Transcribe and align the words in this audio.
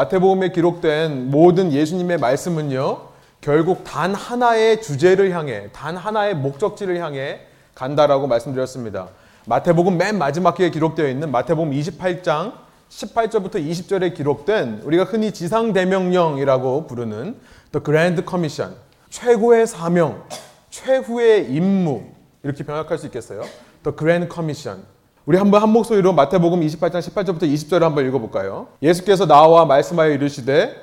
마태복음에 0.00 0.52
기록된 0.52 1.30
모든 1.30 1.74
예수님의 1.74 2.16
말씀은요. 2.16 3.08
결국 3.42 3.84
단 3.84 4.14
하나의 4.14 4.80
주제를 4.80 5.32
향해 5.32 5.68
단 5.74 5.94
하나의 5.94 6.34
목적지를 6.36 7.02
향해 7.02 7.40
간다라고 7.74 8.26
말씀드렸습니다. 8.26 9.08
마태복음 9.44 9.98
맨 9.98 10.16
마지막 10.16 10.58
에 10.58 10.70
기록되어 10.70 11.06
있는 11.06 11.30
마태복음 11.30 11.72
28장 11.72 12.54
18절부터 12.88 13.56
20절에 13.56 14.14
기록된 14.14 14.80
우리가 14.84 15.04
흔히 15.04 15.32
지상 15.32 15.74
대명령이라고 15.74 16.86
부르는 16.86 17.36
The 17.72 17.84
Grand 17.84 18.22
Commission 18.26 18.76
최고의 19.10 19.66
사명, 19.66 20.24
최후의 20.70 21.52
임무 21.52 22.04
이렇게 22.42 22.64
병약할 22.64 22.96
수 22.96 23.04
있겠어요? 23.04 23.42
The 23.82 23.94
Grand 23.98 24.32
Commission 24.32 24.82
우리 25.26 25.36
한번 25.36 25.60
한 25.60 25.68
목소리로 25.68 26.14
마태복음 26.14 26.60
28장 26.60 26.98
18절부터 26.98 27.42
20절을 27.42 27.80
한번 27.80 28.06
읽어볼까요? 28.06 28.68
예수께서 28.82 29.26
나와 29.26 29.66
말씀하여 29.66 30.12
이르시되 30.12 30.74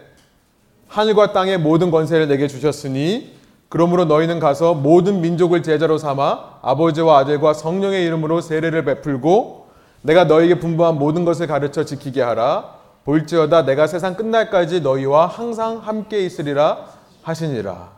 하늘과 0.88 1.34
땅의 1.34 1.58
모든 1.58 1.90
권세를 1.90 2.28
내게 2.28 2.48
주셨으니 2.48 3.36
그러므로 3.68 4.06
너희는 4.06 4.40
가서 4.40 4.76
모든 4.76 5.22
민족을 5.22 5.64
제자로 5.64 5.98
삼아 5.98 6.60
아버지와 6.62 7.18
아들과 7.20 7.54
성령의 7.54 8.06
이름으로 8.06 8.42
세례를 8.42 8.86
베풀고 8.86 9.68
내가 10.04 10.26
너희에게 10.26 10.60
분부한 10.60 11.00
모든 11.00 11.26
것을 11.26 11.48
가르쳐 11.48 11.84
지키게 11.84 12.22
하라 12.22 12.76
볼지어다 13.06 13.66
내가 13.66 13.88
세상 13.88 14.16
끝날까지 14.16 14.82
너희와 14.82 15.26
항상 15.26 15.78
함께 15.80 16.20
있으리라 16.24 16.86
하시니라. 17.24 17.98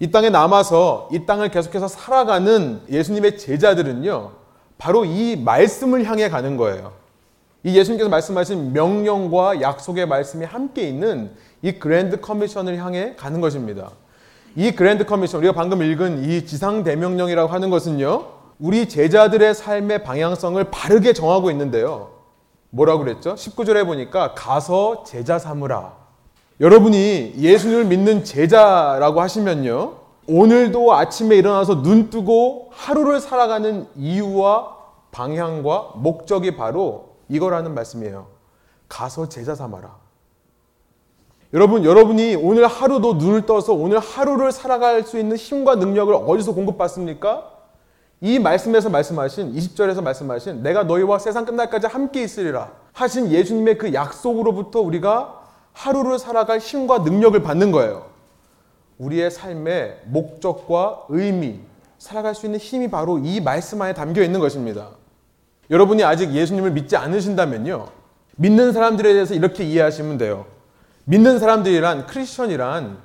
이 0.00 0.10
땅에 0.10 0.28
남아서 0.28 1.08
이 1.12 1.24
땅을 1.26 1.50
계속해서 1.50 1.88
살아가는 1.88 2.82
예수님의 2.90 3.38
제자들은요. 3.38 4.39
바로 4.80 5.04
이 5.04 5.36
말씀을 5.36 6.04
향해 6.06 6.30
가는 6.30 6.56
거예요. 6.56 6.92
이 7.62 7.76
예수님께서 7.76 8.08
말씀하신 8.08 8.72
명령과 8.72 9.60
약속의 9.60 10.06
말씀이 10.06 10.46
함께 10.46 10.88
있는 10.88 11.30
이 11.60 11.72
Grand 11.72 12.18
Commission을 12.18 12.78
향해 12.78 13.14
가는 13.14 13.42
것입니다. 13.42 13.90
이 14.56 14.72
Grand 14.72 15.04
Commission, 15.04 15.40
우리가 15.40 15.52
방금 15.52 15.82
읽은 15.82 16.24
이 16.24 16.46
지상 16.46 16.82
대명령이라고 16.82 17.52
하는 17.52 17.68
것은요, 17.68 18.24
우리 18.58 18.88
제자들의 18.88 19.54
삶의 19.54 20.02
방향성을 20.02 20.64
바르게 20.70 21.12
정하고 21.12 21.50
있는데요. 21.50 22.12
뭐라고 22.70 23.04
그랬죠? 23.04 23.34
19절에 23.34 23.84
보니까 23.84 24.34
가서 24.34 25.04
제자 25.04 25.38
삼으라. 25.38 25.94
여러분이 26.58 27.34
예수님을 27.36 27.84
믿는 27.84 28.24
제자라고 28.24 29.20
하시면요. 29.20 29.99
오늘도 30.32 30.94
아침에 30.94 31.34
일어나서 31.34 31.82
눈 31.82 32.08
뜨고 32.08 32.68
하루를 32.70 33.18
살아가는 33.18 33.88
이유와 33.96 34.76
방향과 35.10 35.94
목적이 35.96 36.54
바로 36.56 37.16
이거라는 37.28 37.74
말씀이에요. 37.74 38.28
가서 38.88 39.28
제자 39.28 39.56
삼아라. 39.56 39.96
여러분, 41.52 41.84
여러분이 41.84 42.36
오늘 42.36 42.68
하루도 42.68 43.14
눈을 43.14 43.44
떠서 43.44 43.72
오늘 43.72 43.98
하루를 43.98 44.52
살아갈 44.52 45.02
수 45.02 45.18
있는 45.18 45.36
힘과 45.36 45.74
능력을 45.74 46.14
어디서 46.14 46.54
공급받습니까? 46.54 47.50
이 48.20 48.38
말씀에서 48.38 48.88
말씀하신 48.88 49.52
20절에서 49.52 50.00
말씀하신 50.00 50.62
내가 50.62 50.84
너희와 50.84 51.18
세상 51.18 51.44
끝날까지 51.44 51.88
함께 51.88 52.22
있으리라 52.22 52.70
하신 52.92 53.32
예수님의 53.32 53.78
그 53.78 53.94
약속으로부터 53.94 54.80
우리가 54.80 55.40
하루를 55.72 56.20
살아갈 56.20 56.58
힘과 56.58 56.98
능력을 56.98 57.42
받는 57.42 57.72
거예요. 57.72 58.09
우리의 59.00 59.30
삶의 59.30 60.02
목적과 60.04 61.04
의미, 61.08 61.60
살아갈 61.98 62.34
수 62.34 62.46
있는 62.46 62.58
힘이 62.58 62.90
바로 62.90 63.18
이 63.18 63.40
말씀 63.40 63.80
안에 63.80 63.94
담겨 63.94 64.22
있는 64.22 64.40
것입니다. 64.40 64.90
여러분이 65.70 66.04
아직 66.04 66.32
예수님을 66.32 66.72
믿지 66.72 66.96
않으신다면요. 66.96 67.88
믿는 68.36 68.72
사람들에 68.72 69.12
대해서 69.12 69.34
이렇게 69.34 69.64
이해하시면 69.64 70.18
돼요. 70.18 70.44
믿는 71.06 71.38
사람들이란 71.38 72.06
크리스천이란 72.06 72.98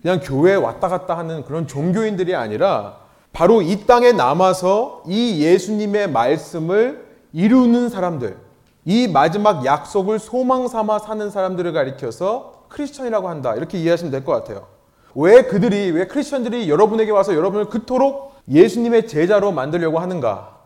그냥 0.00 0.20
교회에 0.22 0.54
왔다 0.54 0.88
갔다 0.88 1.18
하는 1.18 1.44
그런 1.44 1.66
종교인들이 1.66 2.34
아니라 2.34 2.98
바로 3.32 3.60
이 3.60 3.86
땅에 3.86 4.12
남아서 4.12 5.02
이 5.06 5.42
예수님의 5.42 6.10
말씀을 6.10 7.04
이루는 7.34 7.90
사람들, 7.90 8.38
이 8.86 9.08
마지막 9.08 9.66
약속을 9.66 10.18
소망 10.18 10.68
삼아 10.68 11.00
사는 11.00 11.30
사람들을 11.30 11.72
가리켜서 11.74 12.64
크리스천이라고 12.68 13.28
한다. 13.28 13.54
이렇게 13.54 13.78
이해하시면 13.78 14.10
될 14.10 14.24
것 14.24 14.32
같아요. 14.32 14.75
왜 15.16 15.42
그들이, 15.44 15.90
왜 15.92 16.06
크리스천들이 16.06 16.68
여러분에게 16.68 17.10
와서 17.10 17.34
여러분을 17.34 17.66
그토록 17.70 18.34
예수님의 18.50 19.08
제자로 19.08 19.50
만들려고 19.50 19.98
하는가? 19.98 20.56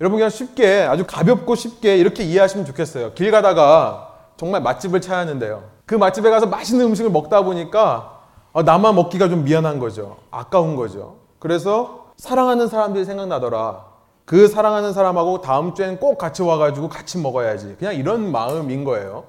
여러분 0.00 0.18
그냥 0.18 0.30
쉽게, 0.30 0.82
아주 0.82 1.04
가볍고 1.06 1.56
쉽게 1.56 1.96
이렇게 1.98 2.22
이해하시면 2.22 2.66
좋겠어요. 2.66 3.12
길 3.14 3.32
가다가 3.32 4.14
정말 4.36 4.62
맛집을 4.62 5.00
찾았는데요. 5.00 5.64
그 5.86 5.96
맛집에 5.96 6.30
가서 6.30 6.46
맛있는 6.46 6.86
음식을 6.86 7.10
먹다 7.10 7.42
보니까 7.42 8.20
아, 8.52 8.62
나만 8.62 8.94
먹기가 8.94 9.28
좀 9.28 9.44
미안한 9.44 9.80
거죠. 9.80 10.18
아까운 10.30 10.76
거죠. 10.76 11.16
그래서 11.40 12.12
사랑하는 12.16 12.68
사람들이 12.68 13.04
생각나더라. 13.04 13.86
그 14.24 14.46
사랑하는 14.46 14.92
사람하고 14.92 15.40
다음 15.40 15.74
주엔 15.74 15.98
꼭 15.98 16.16
같이 16.16 16.42
와가지고 16.42 16.88
같이 16.88 17.18
먹어야지. 17.18 17.74
그냥 17.78 17.94
이런 17.96 18.30
마음인 18.30 18.84
거예요. 18.84 19.24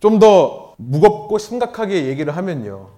좀 0.00 0.18
더 0.18 0.72
무겁고 0.78 1.38
심각하게 1.38 2.06
얘기를 2.06 2.34
하면요. 2.36 2.97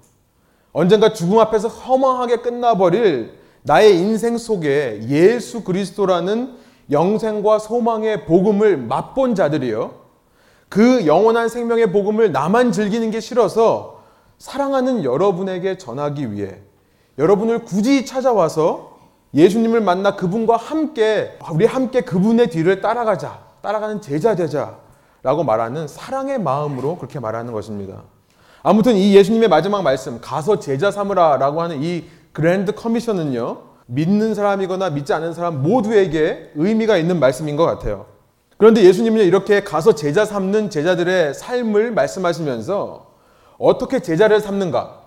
언젠가 0.72 1.12
죽음 1.12 1.38
앞에서 1.38 1.68
허망하게 1.68 2.36
끝나버릴 2.36 3.38
나의 3.62 3.98
인생 3.98 4.38
속에 4.38 5.00
예수 5.08 5.64
그리스도라는 5.64 6.56
영생과 6.90 7.58
소망의 7.58 8.26
복음을 8.26 8.76
맛본 8.76 9.34
자들이요. 9.34 10.00
그 10.68 11.06
영원한 11.06 11.48
생명의 11.48 11.92
복음을 11.92 12.32
나만 12.32 12.72
즐기는 12.72 13.10
게 13.10 13.20
싫어서 13.20 14.02
사랑하는 14.38 15.04
여러분에게 15.04 15.76
전하기 15.76 16.32
위해 16.32 16.58
여러분을 17.18 17.64
굳이 17.64 18.06
찾아와서 18.06 18.98
예수님을 19.34 19.80
만나 19.80 20.16
그분과 20.16 20.56
함께 20.56 21.38
우리 21.52 21.66
함께 21.66 22.00
그분의 22.00 22.50
뒤를 22.50 22.80
따라가자. 22.80 23.50
따라가는 23.62 24.00
제자 24.00 24.34
되자. 24.34 24.78
라고 25.22 25.44
말하는 25.44 25.86
사랑의 25.86 26.40
마음으로 26.40 26.96
그렇게 26.96 27.20
말하는 27.20 27.52
것입니다. 27.52 28.02
아무튼 28.62 28.96
이 28.96 29.14
예수님의 29.14 29.48
마지막 29.48 29.82
말씀 29.82 30.20
가서 30.20 30.60
제자 30.60 30.90
삼으라 30.90 31.38
라고 31.38 31.62
하는 31.62 31.82
이 31.82 32.04
그랜드 32.32 32.72
커미션은요. 32.72 33.70
믿는 33.86 34.34
사람이거나 34.34 34.90
믿지 34.90 35.12
않는 35.12 35.34
사람 35.34 35.62
모두에게 35.62 36.52
의미가 36.54 36.96
있는 36.96 37.18
말씀인 37.18 37.56
것 37.56 37.64
같아요. 37.64 38.06
그런데 38.56 38.84
예수님은 38.84 39.24
이렇게 39.24 39.64
가서 39.64 39.94
제자 39.94 40.24
삼는 40.24 40.70
제자들의 40.70 41.34
삶을 41.34 41.92
말씀하시면서 41.92 43.06
어떻게 43.58 44.00
제자를 44.00 44.40
삼는가? 44.40 45.00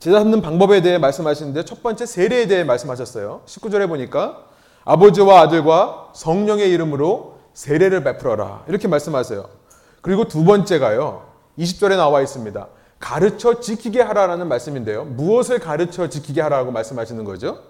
제자 0.00 0.18
삼는 0.18 0.42
방법에 0.42 0.82
대해 0.82 0.98
말씀하시는데 0.98 1.64
첫 1.64 1.82
번째 1.82 2.04
세례에 2.04 2.46
대해 2.46 2.64
말씀하셨어요. 2.64 3.42
19절에 3.46 3.88
보니까 3.88 4.44
아버지와 4.84 5.42
아들과 5.42 6.08
성령의 6.14 6.70
이름으로 6.70 7.36
세례를 7.54 8.02
베풀어라. 8.02 8.64
이렇게 8.68 8.88
말씀하세요. 8.88 9.46
그리고 10.00 10.26
두 10.26 10.44
번째가요. 10.44 11.22
20절에 11.58 11.96
나와 11.96 12.20
있습니다. 12.22 12.66
가르쳐 13.06 13.60
지키게 13.60 14.02
하라라는 14.02 14.48
말씀인데요. 14.48 15.04
무엇을 15.04 15.60
가르쳐 15.60 16.08
지키게 16.08 16.40
하라고 16.40 16.72
말씀하시는 16.72 17.22
거죠? 17.22 17.60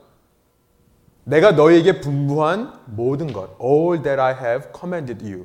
내가 1.24 1.52
너에게 1.52 2.00
분부한 2.00 2.72
모든 2.86 3.34
것, 3.34 3.50
all 3.62 4.02
that 4.02 4.18
I 4.18 4.32
have 4.32 4.68
commanded 4.74 5.22
you. 5.22 5.44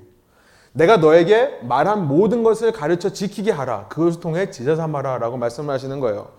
내가 0.72 0.96
너에게 0.96 1.60
말한 1.64 2.08
모든 2.08 2.42
것을 2.42 2.72
가르쳐 2.72 3.12
지키게 3.12 3.52
하라. 3.52 3.90
그것을 3.90 4.22
통해 4.22 4.50
제자 4.50 4.78
삼아라라고 4.78 5.36
말씀하시는 5.36 6.00
거예요. 6.00 6.30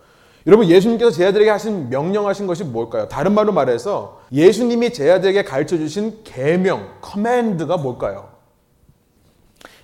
여러분 0.47 0.67
예수님께서 0.67 1.11
제자들에게 1.11 1.51
하신 1.51 1.91
명령하신 1.91 2.47
것이 2.47 2.65
뭘까요? 2.65 3.07
다른 3.09 3.35
말로 3.35 3.53
말해서 3.53 4.23
예수님이 4.33 4.95
제자들에게 4.95 5.45
가르쳐 5.45 5.77
주신 5.77 6.21
계명, 6.25 6.89
커맨드가 7.03 7.77
뭘까요? 7.77 8.31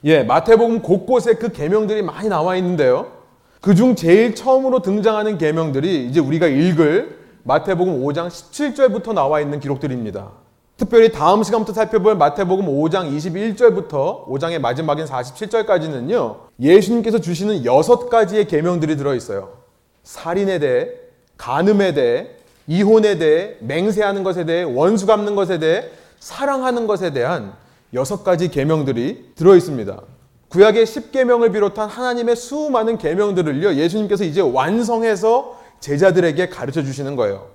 예, 0.04 0.22
마태복음 0.22 0.80
곳곳에 0.80 1.34
그 1.34 1.52
계명들이 1.52 2.00
많이 2.00 2.30
나와 2.30 2.56
있는데요. 2.56 3.17
그중 3.60 3.96
제일 3.96 4.34
처음으로 4.34 4.82
등장하는 4.82 5.38
계명들이 5.38 6.06
이제 6.06 6.20
우리가 6.20 6.46
읽을 6.46 7.18
마태복음 7.42 8.04
5장 8.04 8.28
17절부터 8.28 9.12
나와 9.14 9.40
있는 9.40 9.58
기록들입니다. 9.58 10.30
특별히 10.76 11.10
다음 11.10 11.42
시간부터 11.42 11.72
살펴볼 11.72 12.14
마태복음 12.14 12.66
5장 12.66 13.10
21절부터 13.16 14.28
5장의 14.28 14.60
마지막인 14.60 15.06
47절까지는요. 15.06 16.36
예수님께서 16.60 17.18
주시는 17.18 17.64
여섯 17.64 18.08
가지의 18.08 18.46
계명들이 18.46 18.96
들어 18.96 19.14
있어요. 19.14 19.58
살인에 20.04 20.60
대해, 20.60 20.88
간음에 21.36 21.94
대해, 21.94 22.28
이혼에 22.68 23.18
대해, 23.18 23.56
맹세하는 23.60 24.22
것에 24.22 24.44
대해, 24.44 24.62
원수 24.62 25.06
갚는 25.06 25.34
것에 25.34 25.58
대해, 25.58 25.86
사랑하는 26.20 26.86
것에 26.86 27.12
대한 27.12 27.54
여섯 27.92 28.22
가지 28.22 28.48
계명들이 28.48 29.32
들어 29.34 29.56
있습니다. 29.56 30.00
구약의 30.48 30.86
10계명을 30.86 31.52
비롯한 31.52 31.88
하나님의 31.88 32.34
수많은 32.36 32.96
계명들을요. 32.96 33.74
예수님께서 33.74 34.24
이제 34.24 34.40
완성해서 34.40 35.58
제자들에게 35.80 36.48
가르쳐 36.48 36.82
주시는 36.82 37.16
거예요. 37.16 37.48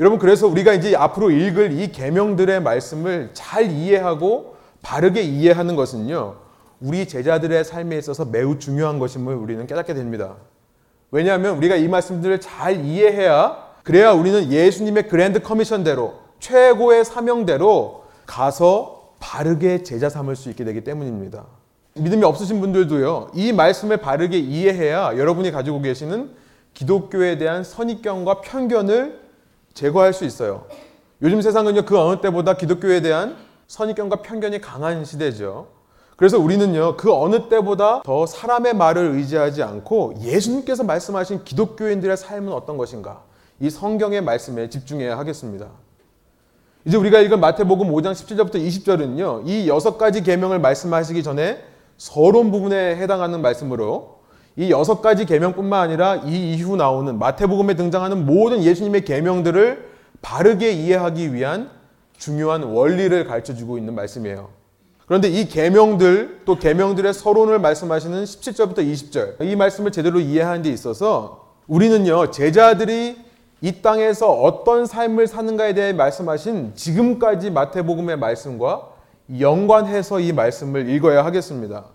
여러분 0.00 0.18
그래서 0.18 0.48
우리가 0.48 0.72
이제 0.72 0.96
앞으로 0.96 1.30
읽을 1.30 1.78
이 1.78 1.92
계명들의 1.92 2.60
말씀을 2.62 3.30
잘 3.32 3.70
이해하고 3.70 4.56
바르게 4.82 5.22
이해하는 5.22 5.76
것은요. 5.76 6.36
우리 6.80 7.06
제자들의 7.06 7.64
삶에 7.64 7.96
있어서 7.98 8.24
매우 8.24 8.58
중요한 8.58 8.98
것임을 8.98 9.34
우리는 9.34 9.64
깨닫게 9.66 9.94
됩니다. 9.94 10.34
왜냐하면 11.12 11.56
우리가 11.56 11.76
이 11.76 11.86
말씀들을 11.86 12.40
잘 12.40 12.84
이해해야 12.84 13.64
그래야 13.84 14.12
우리는 14.12 14.50
예수님의 14.50 15.08
그랜드 15.08 15.40
커미션대로 15.40 16.14
최고의 16.40 17.04
사명대로 17.04 18.04
가서 18.26 19.14
바르게 19.20 19.84
제자 19.84 20.08
삼을 20.08 20.34
수 20.34 20.50
있게 20.50 20.64
되기 20.64 20.82
때문입니다. 20.82 21.46
믿음이 21.96 22.24
없으신 22.24 22.60
분들도요. 22.60 23.30
이 23.34 23.52
말씀을 23.52 23.98
바르게 23.98 24.36
이해해야 24.36 25.16
여러분이 25.16 25.52
가지고 25.52 25.80
계시는 25.80 26.30
기독교에 26.74 27.38
대한 27.38 27.62
선입견과 27.62 28.40
편견을 28.40 29.20
제거할 29.74 30.12
수 30.12 30.24
있어요. 30.24 30.66
요즘 31.22 31.40
세상은요. 31.40 31.84
그 31.84 31.96
어느 31.98 32.20
때보다 32.20 32.54
기독교에 32.54 33.00
대한 33.00 33.36
선입견과 33.68 34.22
편견이 34.22 34.60
강한 34.60 35.04
시대죠. 35.04 35.68
그래서 36.16 36.38
우리는요, 36.38 36.96
그 36.96 37.12
어느 37.12 37.48
때보다 37.48 38.02
더 38.02 38.26
사람의 38.26 38.74
말을 38.74 39.12
의지하지 39.12 39.62
않고 39.62 40.14
예수님께서 40.20 40.84
말씀하신 40.84 41.44
기독교인들의 41.44 42.16
삶은 42.16 42.52
어떤 42.52 42.76
것인가? 42.76 43.22
이 43.60 43.70
성경의 43.70 44.20
말씀에 44.20 44.68
집중해야 44.68 45.16
하겠습니다. 45.18 45.68
이제 46.84 46.96
우리가 46.96 47.20
읽은 47.20 47.40
마태복음 47.40 47.90
5장 47.92 48.12
17절부터 48.12 48.56
20절은요, 48.56 49.42
이 49.46 49.68
여섯 49.68 49.96
가지 49.96 50.22
계명을 50.22 50.58
말씀하시기 50.58 51.22
전에 51.22 51.73
서론 51.96 52.50
부분에 52.50 52.96
해당하는 52.96 53.40
말씀으로 53.42 54.14
이 54.56 54.70
여섯 54.70 55.00
가지 55.00 55.24
계명뿐만 55.24 55.80
아니라 55.80 56.16
이 56.16 56.54
이후 56.54 56.76
나오는 56.76 57.18
마태복음에 57.18 57.74
등장하는 57.74 58.24
모든 58.24 58.62
예수님의 58.62 59.04
계명들을 59.04 59.90
바르게 60.22 60.72
이해하기 60.72 61.34
위한 61.34 61.70
중요한 62.16 62.62
원리를 62.62 63.24
가르쳐 63.26 63.54
주고 63.54 63.78
있는 63.78 63.94
말씀이에요. 63.94 64.50
그런데 65.06 65.28
이 65.28 65.48
계명들 65.48 66.42
또 66.44 66.56
계명들의 66.56 67.12
서론을 67.12 67.58
말씀하시는 67.58 68.24
17절부터 68.24 68.78
20절 68.78 69.42
이 69.42 69.56
말씀을 69.56 69.92
제대로 69.92 70.18
이해하는 70.18 70.62
데 70.62 70.70
있어서 70.70 71.44
우리는요 71.66 72.30
제자들이 72.30 73.18
이 73.60 73.82
땅에서 73.82 74.32
어떤 74.32 74.86
삶을 74.86 75.26
사는가에 75.26 75.74
대해 75.74 75.92
말씀하신 75.92 76.72
지금까지 76.74 77.50
마태복음의 77.50 78.18
말씀과 78.18 78.93
연관해서 79.38 80.20
이 80.20 80.32
말씀을 80.32 80.88
읽어야 80.88 81.24
하겠습니다. 81.24 81.86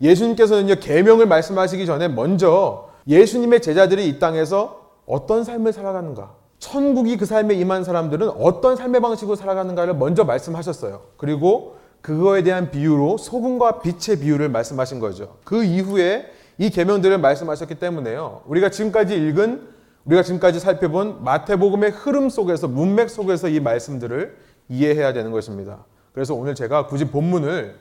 예수님께서는요 0.00 0.76
계명을 0.76 1.26
말씀하시기 1.26 1.84
전에 1.86 2.08
먼저 2.08 2.90
예수님의 3.06 3.60
제자들이 3.60 4.08
이 4.08 4.18
땅에서 4.18 4.90
어떤 5.06 5.44
삶을 5.44 5.72
살아가는가 5.72 6.34
천국이 6.58 7.16
그 7.16 7.26
삶에 7.26 7.54
임한 7.54 7.84
사람들은 7.84 8.28
어떤 8.28 8.76
삶의 8.76 9.00
방식으로 9.00 9.34
살아가는가를 9.34 9.94
먼저 9.94 10.24
말씀하셨어요. 10.24 11.02
그리고 11.16 11.76
그거에 12.02 12.42
대한 12.42 12.70
비유로 12.70 13.18
소금과 13.18 13.80
빛의 13.80 14.20
비유를 14.20 14.48
말씀하신 14.50 15.00
거죠. 15.00 15.36
그 15.44 15.64
이후에 15.64 16.26
이 16.58 16.70
계명들을 16.70 17.18
말씀하셨기 17.18 17.76
때문에요. 17.76 18.42
우리가 18.46 18.70
지금까지 18.70 19.14
읽은 19.16 19.68
우리가 20.04 20.22
지금까지 20.22 20.60
살펴본 20.60 21.24
마태복음의 21.24 21.90
흐름 21.90 22.28
속에서 22.28 22.68
문맥 22.68 23.10
속에서 23.10 23.48
이 23.48 23.60
말씀들을 23.60 24.36
이해해야 24.68 25.12
되는 25.12 25.30
것입니다. 25.30 25.84
그래서 26.12 26.34
오늘 26.34 26.54
제가 26.54 26.86
굳이 26.86 27.06
본문을 27.06 27.76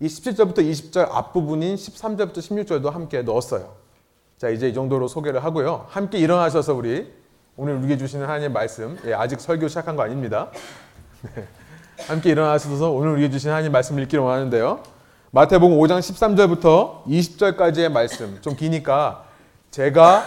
이 0.00 0.06
17절부터 0.06 0.58
20절 0.58 1.08
앞부분인 1.10 1.76
13절부터 1.76 2.38
16절도 2.38 2.90
함께 2.90 3.22
넣었어요. 3.22 3.74
자, 4.36 4.48
이제 4.48 4.68
이 4.68 4.74
정도로 4.74 5.08
소개를 5.08 5.44
하고요. 5.44 5.86
함께 5.88 6.18
일어나셔서 6.18 6.74
우리 6.74 7.12
오늘 7.56 7.76
우리에게 7.76 7.96
주시는 7.96 8.26
하나님의 8.26 8.50
말씀, 8.50 8.98
예, 9.06 9.14
아직 9.14 9.40
설교 9.40 9.68
시작한 9.68 9.94
거 9.94 10.02
아닙니다. 10.02 10.50
네. 11.34 11.46
함께 12.08 12.30
일어나셔서 12.30 12.90
오늘 12.90 13.12
우리에게 13.12 13.30
주신 13.30 13.50
하나님 13.50 13.70
말씀을 13.70 14.02
읽기를 14.02 14.24
원하는데요. 14.24 14.80
마태복음 15.30 15.78
5장 15.78 16.00
13절부터 16.00 17.04
20절까지의 17.04 17.90
말씀 17.90 18.40
좀 18.40 18.56
기니까 18.56 19.24
제가 19.70 20.24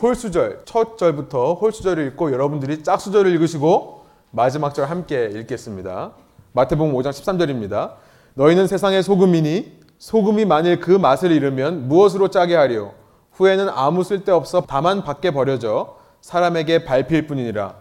홀수절 0.00 0.62
첫 0.64 0.96
절부터 0.96 1.54
홀수절을 1.54 2.06
읽고 2.08 2.32
여러분들이 2.32 2.82
짝수절을 2.82 3.32
읽으시고 3.32 4.06
마지막 4.30 4.74
절 4.74 4.88
함께 4.88 5.26
읽겠습니다. 5.26 6.12
마태복음 6.52 6.94
5장 6.94 7.10
13절입니다. 7.10 7.92
너희는 8.34 8.66
세상의 8.66 9.02
소금이니 9.02 9.78
소금이 9.98 10.44
만일 10.44 10.80
그 10.80 10.92
맛을 10.92 11.32
잃으면 11.32 11.88
무엇으로 11.88 12.28
짜게 12.28 12.54
하리요 12.54 12.92
후에는 13.32 13.68
아무 13.68 14.04
쓸데없어 14.04 14.62
다만 14.66 15.02
밖에 15.02 15.30
버려져 15.30 15.96
사람에게 16.20 16.84
밟힐 16.84 17.26
뿐이니라. 17.26 17.74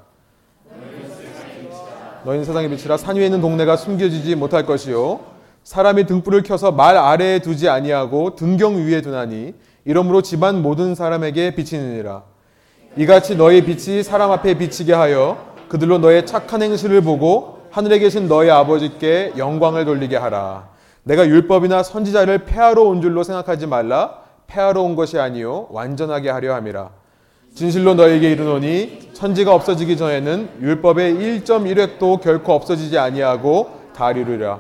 너희는 2.26 2.44
세상의 2.46 2.70
빛이라 2.70 2.98
산 2.98 3.16
위에 3.16 3.26
있는 3.26 3.40
동네가 3.40 3.78
숨겨지지 3.78 4.36
못할 4.36 4.66
것이요 4.66 5.22
사람이 5.64 6.06
등불을 6.06 6.44
켜서 6.44 6.72
말 6.72 6.98
아래에 6.98 7.40
두지 7.40 7.70
아니하고 7.70 8.36
등경 8.36 8.76
위에 8.76 9.02
두나니 9.02 9.54
이러므로 9.86 10.22
집안 10.22 10.62
모든 10.62 10.94
사람에게 10.94 11.56
비치느니라 11.56 12.24
이같이 12.98 13.38
너희 13.38 13.64
빛이 13.64 14.04
사람 14.04 14.32
앞에 14.32 14.58
비치게 14.58 14.94
하여 14.94 15.38
그들로 15.70 16.00
너의 16.00 16.26
착한 16.26 16.62
행실을 16.62 17.02
보고 17.02 17.57
하늘에 17.78 18.00
계신 18.00 18.28
너희 18.28 18.50
아버지께 18.50 19.34
영광을 19.38 19.86
돌리게 19.86 20.18
하라. 20.18 20.70
내가 21.04 21.28
율법이나 21.28 21.84
선지자를 21.84 22.46
폐하러 22.46 22.82
온 22.82 23.04
줄로 23.04 23.22
생각하지 23.22 23.68
말라. 23.68 24.16
폐하러 24.48 24.82
온 24.82 24.96
것이 24.96 25.20
아니요 25.20 25.68
완전하게 25.70 26.32
하려 26.32 26.56
함이라. 26.56 26.90
진실로 27.54 27.94
너에게 27.94 28.32
이르노니 28.32 29.12
천지가 29.14 29.54
없어지기 29.54 29.96
전에는 29.96 30.50
율법의 30.60 31.18
1.1획도 31.44 32.20
결코 32.20 32.54
없어지지 32.54 32.98
아니하고 32.98 33.70
다 33.96 34.10
이루리라. 34.10 34.60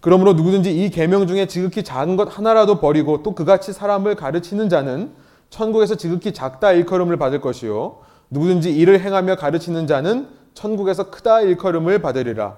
그러므로 0.00 0.32
누구든지 0.32 0.84
이 0.84 0.90
계명 0.90 1.28
중에 1.28 1.46
지극히 1.46 1.84
작은 1.84 2.16
것 2.16 2.36
하나라도 2.36 2.80
버리고 2.80 3.22
또 3.22 3.36
그같이 3.36 3.72
사람을 3.72 4.16
가르치는 4.16 4.68
자는 4.68 5.12
천국에서 5.50 5.94
지극히 5.94 6.32
작다 6.32 6.72
일컬음을 6.72 7.18
받을 7.18 7.40
것이요 7.40 7.98
누구든지 8.30 8.76
이를 8.76 8.98
행하며 8.98 9.36
가르치는 9.36 9.86
자는 9.86 10.37
천국에서 10.58 11.10
크다 11.10 11.40
일컬음을 11.42 12.00
받으리라. 12.00 12.56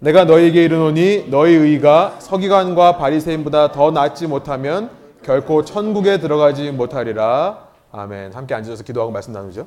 내가 0.00 0.24
너에게 0.24 0.64
이르노니 0.64 1.28
너희 1.30 1.54
의가 1.54 2.16
서기관과 2.18 2.98
바리새인보다 2.98 3.70
더 3.70 3.92
낫지 3.92 4.26
못하면 4.26 4.90
결코 5.22 5.64
천국에 5.64 6.18
들어가지 6.18 6.72
못하리라. 6.72 7.68
아멘. 7.92 8.32
함께 8.32 8.54
앉으셔서 8.54 8.82
기도하고 8.82 9.12
말씀 9.12 9.32
나누죠. 9.32 9.66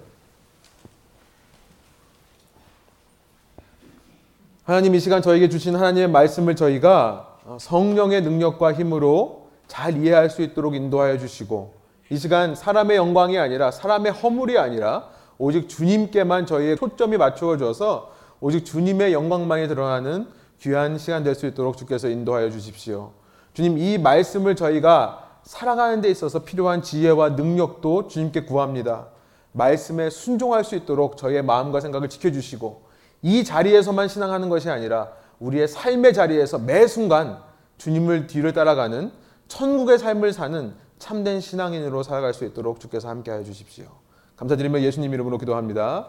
하나님 4.65 4.94
이 4.94 5.00
시간 5.00 5.21
저에게 5.21 5.47
주신 5.47 5.75
하나님의 5.75 6.09
말씀을 6.09 6.57
저희가 6.57 7.38
성령의 7.57 8.21
능력과 8.21 8.73
힘으로 8.73 9.47
잘 9.68 9.97
이해할 9.97 10.29
수 10.29 10.41
있도록 10.41 10.75
인도하여 10.75 11.18
주시고 11.18 11.73
이 12.09 12.18
시간 12.18 12.53
사람의 12.53 12.97
영광이 12.97 13.37
아니라 13.37 13.71
사람의 13.71 14.11
허물이 14.11 14.57
아니라 14.57 15.09
오직 15.42 15.68
주님께만 15.68 16.45
저희의 16.45 16.78
초점이 16.78 17.18
맞추어져서 17.18 18.12
오직 18.42 18.64
주님의 18.64 19.12
영광만이 19.12 19.68
드러나는 19.68 20.28
귀한 20.60 21.00
시간 21.00 21.24
될 21.24 21.33
수 21.33 21.48
있도록 21.48 21.78
주께서 21.78 22.10
인도하여 22.10 22.52
주십시오. 22.52 23.10
주님 23.56 23.80
이 23.80 23.98
말씀을 23.98 24.56
저희가 24.56 25.40
살아가는 25.42 26.00
데 26.00 26.10
있어서 26.12 26.44
필요한 26.44 26.83
지혜와 26.83 27.30
능력도 27.30 28.07
주님께 28.07 28.45
구합니다. 28.45 29.07
말씀에 29.54 30.12
순종할 30.12 30.64
수 30.64 30.76
있도록 30.76 31.18
저희의 31.18 31.42
마음과 31.42 31.80
생각을 31.80 32.07
지켜주시고 32.07 32.83
이 33.24 33.44
자리에서만 33.44 34.10
신앙하는 34.10 34.48
것이 34.48 34.69
아니라 34.69 35.10
우리의 35.40 35.68
삶의 35.68 36.14
자리에서 36.14 36.60
매 36.60 36.86
순간 36.86 37.40
주님을 37.80 38.28
뒤를 38.28 38.54
따라가는 38.54 39.12
천국의 39.48 39.98
삶을 39.98 40.33
사는 40.33 40.76
참된 41.00 41.42
신앙인으로 41.42 42.04
살아갈 42.04 42.36
수 42.36 42.45
있도록 42.45 42.80
주께서 42.80 43.10
함께하여 43.10 43.44
주십시오. 43.44 44.00
감사드리며 44.42 44.81
예수님 44.81 45.14
이름으로 45.14 45.38
기도합니다. 45.38 46.07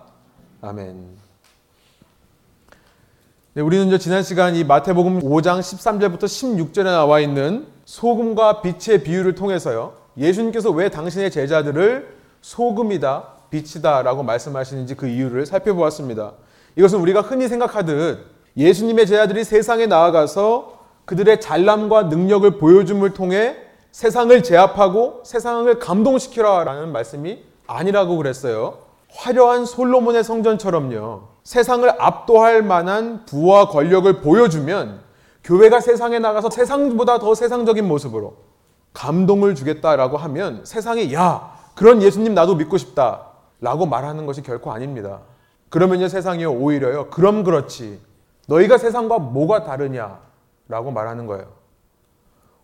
아멘. 0.62 1.07
네, 3.53 3.61
우리는 3.61 3.99
지난 3.99 4.23
시간 4.23 4.57
이 4.57 4.65
마태복음 4.65 5.21
5장 5.21 5.61
13절부터 5.61 6.21
16절에 6.21 6.85
나와 6.85 7.21
있는 7.21 7.67
소금과 7.85 8.62
빛의 8.62 9.03
비유를 9.03 9.35
통해서요. 9.35 9.93
예수님께서 10.17 10.71
왜 10.71 10.89
당신의 10.89 11.31
제자들을 11.31 12.17
소금이다, 12.41 13.29
빛이다라고 13.51 14.23
말씀하시는지 14.23 14.95
그 14.95 15.09
이유를 15.09 15.45
살펴보았습니다. 15.45 16.33
이것은 16.77 17.01
우리가 17.01 17.21
흔히 17.21 17.49
생각하듯 17.49 18.25
예수님의 18.57 19.07
제자들이 19.07 19.45
세상에 19.45 19.87
나아가서 19.87 20.81
그들의 21.05 21.39
잘남과 21.39 22.05
능력을 22.05 22.51
보여줌을 22.57 23.12
통해 23.12 23.57
세상을 23.91 24.43
제압하고 24.43 25.21
세상을 25.27 25.79
감동시키라라는 25.79 26.93
말씀이 26.93 27.51
아니라고 27.66 28.16
그랬어요. 28.16 28.78
화려한 29.11 29.66
솔로몬의 29.66 30.25
성전처럼요. 30.25 31.33
세상을 31.45 31.88
압도할 32.00 32.62
만한 32.62 33.25
부와 33.26 33.69
권력을 33.69 34.21
보여주면 34.21 35.00
교회가 35.45 35.81
세상에 35.81 36.19
나가서 36.19 36.50
세상보다 36.50 37.19
더 37.19 37.35
세상적인 37.35 37.87
모습으로 37.87 38.37
감동을 38.95 39.54
주겠다라고 39.54 40.16
하면 40.16 40.64
세상이 40.64 41.12
야 41.14 41.52
그런 41.75 42.00
예수님 42.00 42.35
나도 42.35 42.54
믿고 42.54 42.76
싶다라고 42.78 43.87
말하는 43.87 44.26
것이 44.26 44.42
결코 44.42 44.71
아닙니다. 44.71 45.21
그러면요 45.69 46.09
세상이 46.09 46.45
오히려요 46.45 47.09
그럼 47.11 47.45
그렇지 47.45 47.99
너희가 48.47 48.78
세상과 48.78 49.19
뭐가 49.19 49.64
다르냐라고 49.64 50.90
말하는 50.92 51.26
거예요. 51.26 51.47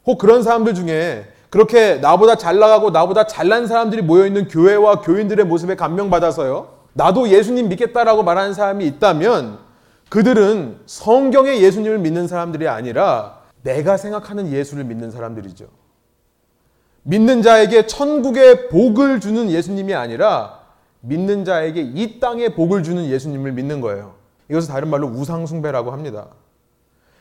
혹 0.07 0.19
그런 0.19 0.43
사람들 0.43 0.75
중에 0.75 1.27
그렇게 1.51 1.97
나보다 1.97 2.37
잘 2.37 2.59
나가고 2.59 2.91
나보다 2.91 3.27
잘난 3.27 3.67
사람들이 3.67 4.03
모여있는 4.03 4.49
교회와 4.49 5.01
교인들의 5.01 5.47
모습에 5.47 5.77
감명받아서요. 5.77 6.77
나도 6.93 7.29
예수님 7.29 7.69
믿겠다라고 7.69 8.23
말하는 8.23 8.53
사람이 8.53 8.87
있다면 8.87 9.59
그들은 10.09 10.81
성경의 10.87 11.63
예수님을 11.63 11.99
믿는 11.99 12.29
사람들이 12.29 12.69
아니라 12.69 13.39
내가 13.63 13.97
생각하는 13.97 14.53
예수를 14.53 14.85
믿는 14.85 15.11
사람들이죠. 15.11 15.67
믿는 17.03 17.43
자에게 17.43 17.87
천국의 17.87 18.69
복을 18.69 19.21
주는 19.21 19.51
예수님이 19.51 19.95
아니라 19.95 20.59
믿는 21.01 21.45
자에게 21.45 21.81
이 21.81 22.21
땅의 22.21 22.55
복을 22.55 22.83
주는 22.83 23.07
예수님을 23.07 23.53
믿는 23.53 23.81
거예요. 23.81 24.15
이것을 24.51 24.73
다른 24.73 24.89
말로 24.89 25.07
우상숭배라고 25.09 25.91
합니다. 25.93 26.29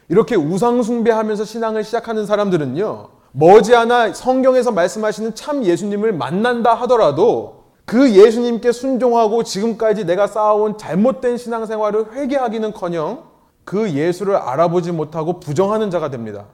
이렇게 0.10 0.36
우상숭배하면서 0.36 1.46
신앙을 1.46 1.84
시작하는 1.84 2.26
사람들은요, 2.26 3.10
머지않아 3.40 4.14
성경에서 4.14 4.72
말씀하시는 4.72 5.36
참 5.36 5.64
예수님을 5.64 6.12
만난다 6.12 6.74
하더라도 6.74 7.66
그 7.86 8.16
예수님께 8.16 8.72
순종하고 8.72 9.44
지금까지 9.44 10.06
내가 10.06 10.26
쌓아온 10.26 10.76
잘못된 10.76 11.38
신앙생활을 11.38 12.14
회개하기는 12.14 12.74
커녕 12.74 13.26
그 13.64 13.92
예수를 13.92 14.36
알아보지 14.36 14.92
못하고 14.92 15.40
부정하는 15.40 15.92
자가 15.92 16.10
됩니다. 16.10 16.46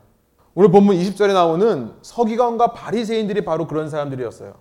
오늘 0.55 0.71
본문 0.71 0.97
20절에 0.97 1.33
나오는 1.33 1.93
서기관과 2.01 2.73
바리새인들이 2.73 3.45
바로 3.45 3.65
그런 3.65 3.89
사람들이었어요. 3.89 4.53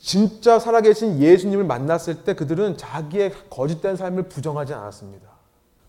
진짜 0.00 0.58
살아계신 0.58 1.20
예수님을 1.20 1.64
만났을 1.64 2.24
때 2.24 2.34
그들은 2.34 2.76
자기의 2.76 3.32
거짓된 3.48 3.94
삶을 3.94 4.24
부정하지 4.24 4.74
않았습니다. 4.74 5.28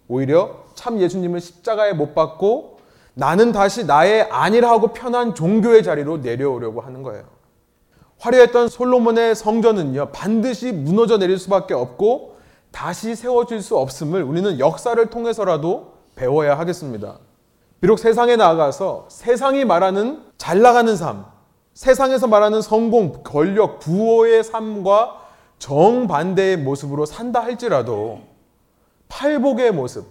오히려 0.08 0.64
참 0.76 1.00
예수님을 1.00 1.42
십자가에 1.42 1.94
못 1.94 2.14
박고 2.14 2.75
나는 3.16 3.52
다시 3.54 3.86
나의 3.86 4.24
안일하고 4.30 4.90
편한 4.90 5.34
종교의 5.34 5.84
자리로 5.84 6.18
내려오려고 6.18 6.82
하는 6.82 7.02
거예요. 7.02 7.24
화려했던 8.20 8.68
솔로몬의 8.68 9.36
성전은요, 9.36 10.10
반드시 10.12 10.72
무너져 10.72 11.18
내릴 11.18 11.40
수밖에 11.40 11.74
없고 11.74 12.36
다시 12.72 13.16
세워질 13.16 13.62
수 13.62 13.78
없음을 13.78 14.22
우리는 14.22 14.60
역사를 14.60 15.04
통해서라도 15.10 15.94
배워야 16.16 16.60
하겠습니다. 16.60 17.20
비록 17.80 18.00
세상에 18.00 18.36
나아가서 18.36 19.06
세상이 19.10 19.64
말하는 19.64 20.22
잘 20.38 20.62
나가는 20.62 20.94
삶, 20.96 21.26
세상에서 21.74 22.28
말하는 22.28 22.62
성공, 22.62 23.24
권력, 23.24 23.80
부호의 23.80 24.44
삶과 24.44 25.22
정반대의 25.60 26.58
모습으로 26.58 27.06
산다 27.06 27.42
할지라도 27.42 28.20
팔복의 29.08 29.72
모습, 29.72 30.06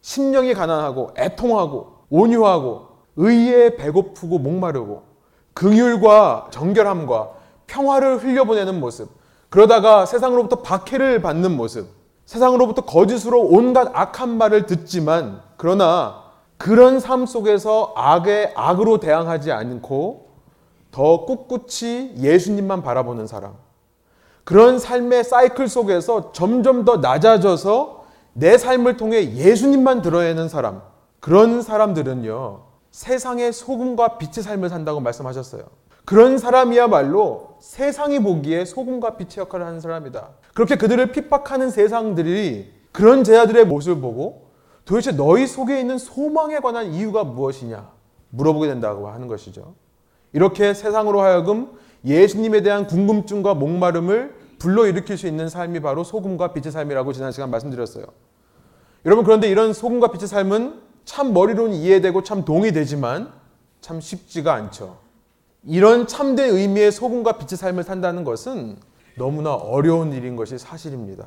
심령이 0.00 0.54
가난하고 0.54 1.12
애통하고 1.16 1.99
온유하고 2.10 2.88
의에 3.16 3.76
배고프고 3.76 4.38
목마르고 4.38 5.02
긍휼과 5.54 6.48
정결함과 6.50 7.30
평화를 7.66 8.18
흘려보내는 8.18 8.80
모습, 8.80 9.08
그러다가 9.48 10.06
세상으로부터 10.06 10.62
박해를 10.62 11.22
받는 11.22 11.56
모습, 11.56 11.88
세상으로부터 12.26 12.82
거짓으로 12.82 13.40
온갖 13.40 13.90
악한 13.92 14.38
말을 14.38 14.66
듣지만 14.66 15.42
그러나 15.56 16.22
그런 16.56 17.00
삶 17.00 17.26
속에서 17.26 17.92
악에 17.96 18.52
악으로 18.54 19.00
대항하지 19.00 19.50
않고 19.50 20.30
더 20.90 21.24
꿋꿋이 21.24 22.16
예수님만 22.18 22.82
바라보는 22.82 23.26
사람. 23.26 23.54
그런 24.44 24.78
삶의 24.78 25.24
사이클 25.24 25.68
속에서 25.68 26.32
점점 26.32 26.84
더 26.84 26.96
낮아져서 26.96 28.04
내 28.32 28.58
삶을 28.58 28.96
통해 28.96 29.34
예수님만 29.34 30.02
드러내는 30.02 30.48
사람. 30.48 30.82
그런 31.20 31.62
사람들은요, 31.62 32.62
세상의 32.90 33.52
소금과 33.52 34.18
빛의 34.18 34.42
삶을 34.42 34.68
산다고 34.68 35.00
말씀하셨어요. 35.00 35.62
그런 36.04 36.38
사람이야말로 36.38 37.56
세상이 37.60 38.20
보기에 38.20 38.64
소금과 38.64 39.16
빛의 39.16 39.38
역할을 39.38 39.64
하는 39.66 39.80
사람이다. 39.80 40.30
그렇게 40.54 40.76
그들을 40.76 41.12
핍박하는 41.12 41.70
세상들이 41.70 42.72
그런 42.90 43.22
제자들의 43.22 43.66
모습을 43.66 44.00
보고 44.00 44.50
도대체 44.84 45.12
너희 45.12 45.46
속에 45.46 45.78
있는 45.78 45.98
소망에 45.98 46.58
관한 46.58 46.86
이유가 46.86 47.22
무엇이냐 47.22 47.88
물어보게 48.30 48.66
된다고 48.66 49.08
하는 49.08 49.28
것이죠. 49.28 49.74
이렇게 50.32 50.74
세상으로 50.74 51.20
하여금 51.20 51.70
예수님에 52.04 52.62
대한 52.62 52.86
궁금증과 52.86 53.54
목마름을 53.54 54.34
불러일으킬 54.58 55.16
수 55.16 55.26
있는 55.26 55.48
삶이 55.48 55.80
바로 55.80 56.02
소금과 56.02 56.52
빛의 56.52 56.72
삶이라고 56.72 57.12
지난 57.12 57.30
시간 57.30 57.50
말씀드렸어요. 57.50 58.04
여러분 59.04 59.24
그런데 59.24 59.48
이런 59.48 59.72
소금과 59.72 60.08
빛의 60.08 60.26
삶은 60.26 60.89
참 61.10 61.32
머리로는 61.32 61.74
이해되고 61.74 62.22
참 62.22 62.44
동의되지만 62.44 63.32
참 63.80 64.00
쉽지가 64.00 64.54
않죠. 64.54 64.98
이런 65.66 66.06
참된 66.06 66.54
의미의 66.54 66.92
소금과 66.92 67.32
빛의 67.32 67.58
삶을 67.58 67.82
산다는 67.82 68.22
것은 68.22 68.76
너무나 69.16 69.54
어려운 69.54 70.12
일인 70.12 70.36
것이 70.36 70.56
사실입니다. 70.56 71.26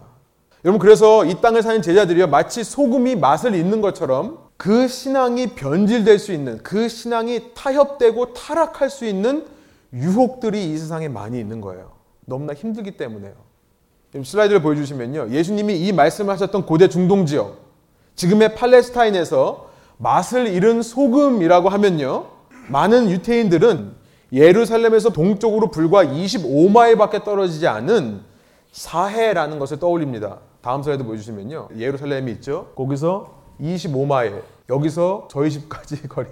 여러분 0.64 0.80
그래서 0.80 1.26
이 1.26 1.42
땅을 1.42 1.62
사는 1.62 1.82
제자들이요 1.82 2.28
마치 2.28 2.64
소금이 2.64 3.18
맛을 3.18 3.56
잇는 3.56 3.82
것처럼 3.82 4.38
그 4.56 4.88
신앙이 4.88 5.48
변질될 5.48 6.18
수 6.18 6.32
있는 6.32 6.60
그 6.64 6.88
신앙이 6.88 7.54
타협되고 7.54 8.34
타락할 8.34 8.90
수 8.90 9.04
있는 9.04 9.46
유혹들이 9.92 10.72
이 10.72 10.78
세상에 10.78 11.10
많이 11.10 11.38
있는 11.38 11.60
거예요. 11.60 11.92
너무나 12.24 12.54
힘들기 12.54 12.92
때문에요. 12.96 13.34
슬라이드를 14.24 14.62
보여주시면요. 14.62 15.32
예수님이 15.32 15.76
이 15.76 15.92
말씀을 15.92 16.34
하셨던 16.36 16.66
고대 16.66 16.88
중동 16.88 17.26
지역, 17.26 17.58
지금의 18.16 18.56
팔레스타인에서 18.56 19.73
맛을 20.04 20.48
잃은 20.48 20.82
소금이라고 20.82 21.70
하면요. 21.70 22.26
많은 22.68 23.10
유태인들은 23.10 23.94
예루살렘에서 24.34 25.12
동쪽으로 25.12 25.72
불과 25.72 26.04
25마일밖에 26.04 27.24
떨어지지 27.24 27.68
않은 27.68 28.22
사해라는 28.74 29.60
것을 29.60 29.80
떠올립니다. 29.80 30.40
다음 30.62 30.84
슬라이드 30.84 31.06
보여주시면요. 31.06 31.70
예루살렘이 31.78 32.32
있죠. 32.34 32.72
거기서 32.76 33.34
25마일. 33.62 34.42
여기서 34.70 35.28
저희 35.32 35.50
집까지 35.50 36.08
거리. 36.10 36.28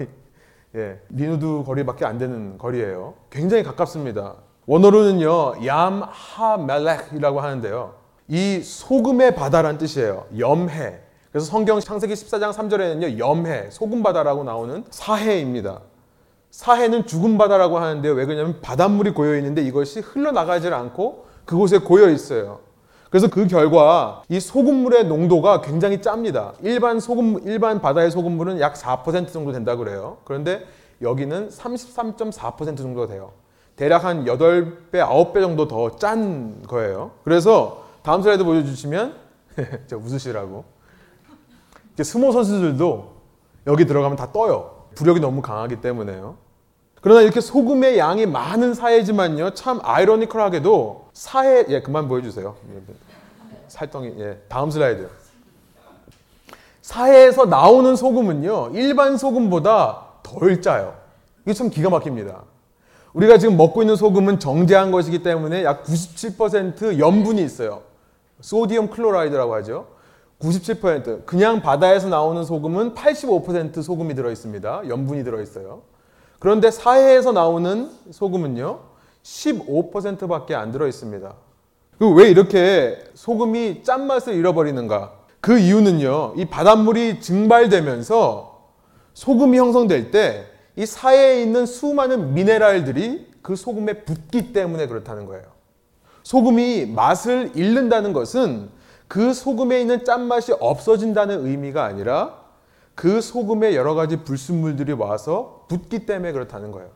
예, 0.75 0.99
린우드 1.09 1.63
거리밖에 1.65 2.05
안 2.05 2.17
되는 2.17 2.57
거리예요. 2.57 3.13
굉장히 3.29 3.63
가깝습니다. 3.63 4.35
원어로는요. 4.65 5.65
얌하멜렉이라고 5.65 7.41
하는데요. 7.41 7.93
이 8.27 8.61
소금의 8.61 9.35
바다란 9.35 9.77
뜻이에요. 9.77 10.25
염해. 10.37 11.10
그래서 11.31 11.45
성경 11.47 11.79
창세기 11.79 12.13
14장 12.13 12.51
3절에는요. 12.53 13.17
염해, 13.17 13.69
소금 13.71 14.03
바다라고 14.03 14.43
나오는 14.43 14.83
사해입니다. 14.89 15.79
사해는 16.51 17.05
죽은 17.05 17.37
바다라고 17.37 17.79
하는데요. 17.79 18.13
왜 18.13 18.25
그러냐면 18.25 18.59
바닷물이 18.61 19.11
고여 19.13 19.37
있는데 19.37 19.61
이것이 19.61 20.01
흘러나가질 20.01 20.73
않고 20.73 21.25
그곳에 21.45 21.77
고여 21.77 22.09
있어요. 22.09 22.59
그래서 23.09 23.29
그 23.29 23.47
결과 23.47 24.23
이 24.29 24.39
소금물의 24.39 25.05
농도가 25.05 25.61
굉장히 25.61 26.01
짭니다. 26.01 26.53
일반 26.61 26.99
소금 26.99 27.41
일반 27.45 27.81
바다의 27.81 28.11
소금물은 28.11 28.59
약 28.59 28.73
4% 28.75 29.31
정도 29.31 29.51
된다 29.53 29.75
그래요. 29.77 30.17
그런데 30.25 30.65
여기는 31.01 31.49
33.4% 31.49 32.77
정도 32.77 33.07
돼요. 33.07 33.31
대략 33.75 34.03
한 34.03 34.25
8배, 34.25 34.91
9배 34.91 35.41
정도 35.41 35.67
더 35.67 35.95
짠 35.97 36.61
거예요. 36.67 37.11
그래서 37.23 37.85
다음 38.03 38.21
슬라이드 38.21 38.43
보여주시면 38.43 39.15
저 39.87 39.97
웃으시라고. 39.97 40.63
스모 42.03 42.31
선수들도 42.31 43.11
여기 43.67 43.85
들어가면 43.85 44.17
다 44.17 44.31
떠요. 44.31 44.85
부력이 44.95 45.19
너무 45.19 45.41
강하기 45.41 45.81
때문에요. 45.81 46.37
그러나 47.01 47.21
이렇게 47.21 47.41
소금의 47.41 47.97
양이 47.97 48.25
많은 48.25 48.73
사회지만요, 48.73 49.53
참 49.53 49.79
아이러니컬하게도 49.83 51.09
사회, 51.13 51.65
예, 51.69 51.81
그만 51.81 52.07
보여주세요. 52.07 52.55
살덩이, 53.67 54.13
예, 54.19 54.37
다음 54.47 54.69
슬라이드. 54.69 55.09
사회에서 56.81 57.45
나오는 57.45 57.95
소금은요, 57.95 58.71
일반 58.73 59.17
소금보다 59.17 60.05
덜 60.21 60.61
짜요. 60.61 60.95
이게 61.43 61.53
참 61.53 61.69
기가 61.69 61.89
막힙니다. 61.89 62.43
우리가 63.13 63.37
지금 63.37 63.57
먹고 63.57 63.81
있는 63.81 63.95
소금은 63.95 64.39
정제한 64.39 64.91
것이기 64.91 65.23
때문에 65.23 65.63
약 65.63 65.83
97% 65.83 66.99
염분이 66.99 67.41
있어요. 67.43 67.81
소디움 68.41 68.89
클로라이드라고 68.89 69.53
하죠. 69.55 69.87
97% 70.41 71.25
그냥 71.25 71.61
바다에서 71.61 72.09
나오는 72.09 72.43
소금은 72.43 72.93
85% 72.95 73.81
소금이 73.81 74.15
들어 74.15 74.31
있습니다. 74.31 74.83
염분이 74.87 75.23
들어 75.23 75.41
있어요. 75.41 75.83
그런데 76.39 76.71
사해에서 76.71 77.31
나오는 77.31 77.89
소금은요. 78.09 78.79
15%밖에 79.23 80.55
안 80.55 80.71
들어 80.71 80.87
있습니다. 80.87 81.33
왜 82.15 82.29
이렇게 82.29 82.97
소금이 83.13 83.83
짠맛을 83.83 84.33
잃어버리는가? 84.33 85.13
그 85.39 85.59
이유는요. 85.59 86.33
이 86.37 86.45
바닷물이 86.45 87.21
증발되면서 87.21 88.69
소금이 89.13 89.57
형성될 89.57 90.11
때 90.11 90.51
이 90.75 90.85
사해에 90.85 91.41
있는 91.41 91.65
수많은 91.65 92.33
미네랄들이 92.33 93.27
그 93.41 93.55
소금에 93.55 94.03
붙기 94.03 94.53
때문에 94.53 94.87
그렇다는 94.87 95.25
거예요. 95.25 95.43
소금이 96.23 96.85
맛을 96.87 97.51
잃는다는 97.55 98.13
것은 98.13 98.69
그 99.11 99.33
소금에 99.33 99.81
있는 99.81 100.05
짠맛이 100.05 100.53
없어진다는 100.57 101.45
의미가 101.45 101.83
아니라 101.83 102.37
그 102.95 103.19
소금에 103.19 103.75
여러 103.75 103.93
가지 103.93 104.23
불순물들이 104.23 104.93
와서 104.93 105.65
붙기 105.67 106.05
때문에 106.05 106.31
그렇다는 106.31 106.71
거예요. 106.71 106.91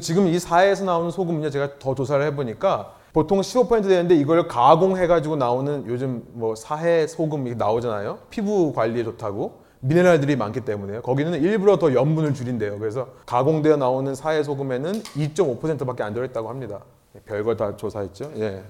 지금 0.00 0.28
이 0.28 0.38
사회에서 0.38 0.84
나오는 0.84 1.10
소금은요, 1.10 1.50
제가 1.50 1.80
더 1.80 1.96
조사를 1.96 2.24
해보니까 2.26 2.94
보통 3.12 3.40
15% 3.40 3.88
되는데 3.88 4.14
이걸 4.14 4.46
가공해가지고 4.46 5.34
나오는 5.34 5.84
요즘 5.88 6.22
뭐 6.30 6.54
사해 6.54 7.08
소금이 7.08 7.56
나오잖아요. 7.56 8.18
피부 8.30 8.72
관리에 8.72 9.02
좋다고. 9.02 9.62
미네랄들이 9.80 10.36
많기 10.36 10.60
때문에요. 10.60 11.02
거기는 11.02 11.42
일부러 11.42 11.76
더 11.80 11.92
염분을 11.92 12.34
줄인대요. 12.34 12.78
그래서 12.78 13.08
가공되어 13.26 13.78
나오는 13.78 14.14
사해 14.14 14.44
소금에는 14.44 14.92
2.5%밖에 14.92 16.04
안 16.04 16.14
들어있다고 16.14 16.48
합니다. 16.48 16.78
별걸 17.26 17.56
다 17.56 17.76
조사했죠. 17.76 18.30
예. 18.36 18.62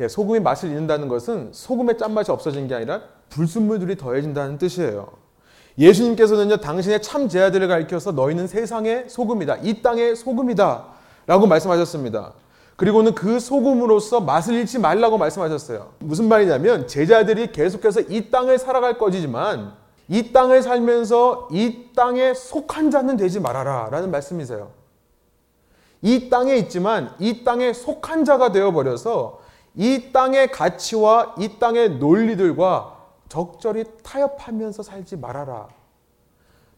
예, 0.00 0.06
소금이 0.06 0.40
맛을 0.40 0.70
잃는다는 0.70 1.08
것은 1.08 1.50
소금의 1.52 1.98
짠맛이 1.98 2.30
없어진 2.30 2.68
게 2.68 2.74
아니라 2.74 3.00
불순물들이 3.30 3.96
더해진다는 3.96 4.58
뜻이에요. 4.58 5.08
예수님께서는요, 5.76 6.58
당신의 6.58 7.02
참 7.02 7.28
제자들을 7.28 7.66
가리켜서 7.68 8.12
너희는 8.12 8.46
세상의 8.46 9.06
소금이다. 9.08 9.56
이 9.62 9.82
땅의 9.82 10.16
소금이다. 10.16 10.84
라고 11.26 11.46
말씀하셨습니다. 11.46 12.32
그리고는 12.76 13.14
그 13.14 13.40
소금으로서 13.40 14.20
맛을 14.20 14.54
잃지 14.54 14.78
말라고 14.78 15.18
말씀하셨어요. 15.18 15.90
무슨 15.98 16.28
말이냐면 16.28 16.86
제자들이 16.86 17.50
계속해서 17.50 18.02
이 18.02 18.30
땅을 18.30 18.58
살아갈 18.58 18.98
거지만 18.98 19.72
이 20.08 20.32
땅을 20.32 20.62
살면서 20.62 21.48
이 21.52 21.88
땅에 21.94 22.34
속한 22.34 22.90
자는 22.90 23.16
되지 23.16 23.40
말아라 23.40 23.88
라는 23.90 24.10
말씀이세요. 24.12 24.70
이 26.02 26.30
땅에 26.30 26.56
있지만 26.56 27.12
이 27.18 27.42
땅에 27.42 27.72
속한 27.72 28.24
자가 28.24 28.52
되어버려서 28.52 29.40
이 29.78 30.10
땅의 30.12 30.50
가치와 30.50 31.36
이 31.38 31.58
땅의 31.60 31.98
논리들과 31.98 32.96
적절히 33.28 33.84
타협하면서 34.02 34.82
살지 34.82 35.16
말아라. 35.18 35.68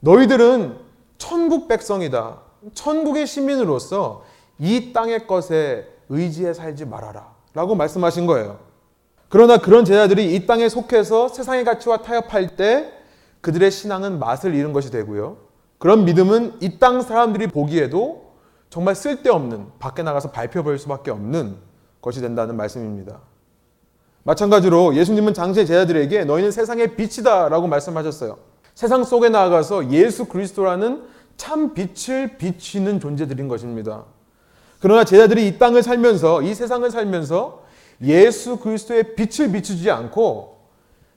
너희들은 0.00 0.76
천국 1.16 1.66
백성이다. 1.66 2.42
천국의 2.74 3.26
시민으로서 3.26 4.24
이 4.58 4.92
땅의 4.92 5.26
것에 5.26 5.88
의지해 6.10 6.52
살지 6.52 6.84
말아라. 6.84 7.32
라고 7.54 7.74
말씀하신 7.74 8.26
거예요. 8.26 8.58
그러나 9.30 9.56
그런 9.56 9.86
제자들이 9.86 10.34
이 10.34 10.46
땅에 10.46 10.68
속해서 10.68 11.28
세상의 11.28 11.64
가치와 11.64 11.98
타협할 12.02 12.56
때 12.56 12.92
그들의 13.40 13.70
신앙은 13.70 14.18
맛을 14.18 14.54
잃은 14.54 14.74
것이 14.74 14.90
되고요. 14.90 15.38
그런 15.78 16.04
믿음은 16.04 16.58
이 16.60 16.78
땅 16.78 17.00
사람들이 17.00 17.46
보기에도 17.46 18.34
정말 18.68 18.94
쓸데없는 18.94 19.78
밖에 19.78 20.02
나가서 20.02 20.32
발표버릴 20.32 20.78
수밖에 20.78 21.10
없는 21.10 21.69
것이 22.00 22.20
된다는 22.20 22.56
말씀입니다. 22.56 23.20
마찬가지로 24.22 24.94
예수님은 24.94 25.32
당시의 25.32 25.66
제자들에게 25.66 26.24
너희는 26.24 26.50
세상의 26.50 26.96
빛이다라고 26.96 27.66
말씀하셨어요. 27.66 28.38
세상 28.74 29.04
속에 29.04 29.28
나아가서 29.28 29.90
예수 29.90 30.26
그리스도라는 30.26 31.04
참 31.36 31.74
빛을 31.74 32.36
비치는 32.38 33.00
존재들인 33.00 33.48
것입니다. 33.48 34.04
그러나 34.80 35.04
제자들이 35.04 35.46
이 35.46 35.58
땅을 35.58 35.82
살면서 35.82 36.42
이 36.42 36.54
세상을 36.54 36.90
살면서 36.90 37.62
예수 38.02 38.58
그리스도의 38.58 39.14
빛을 39.14 39.52
비추지 39.52 39.90
않고 39.90 40.58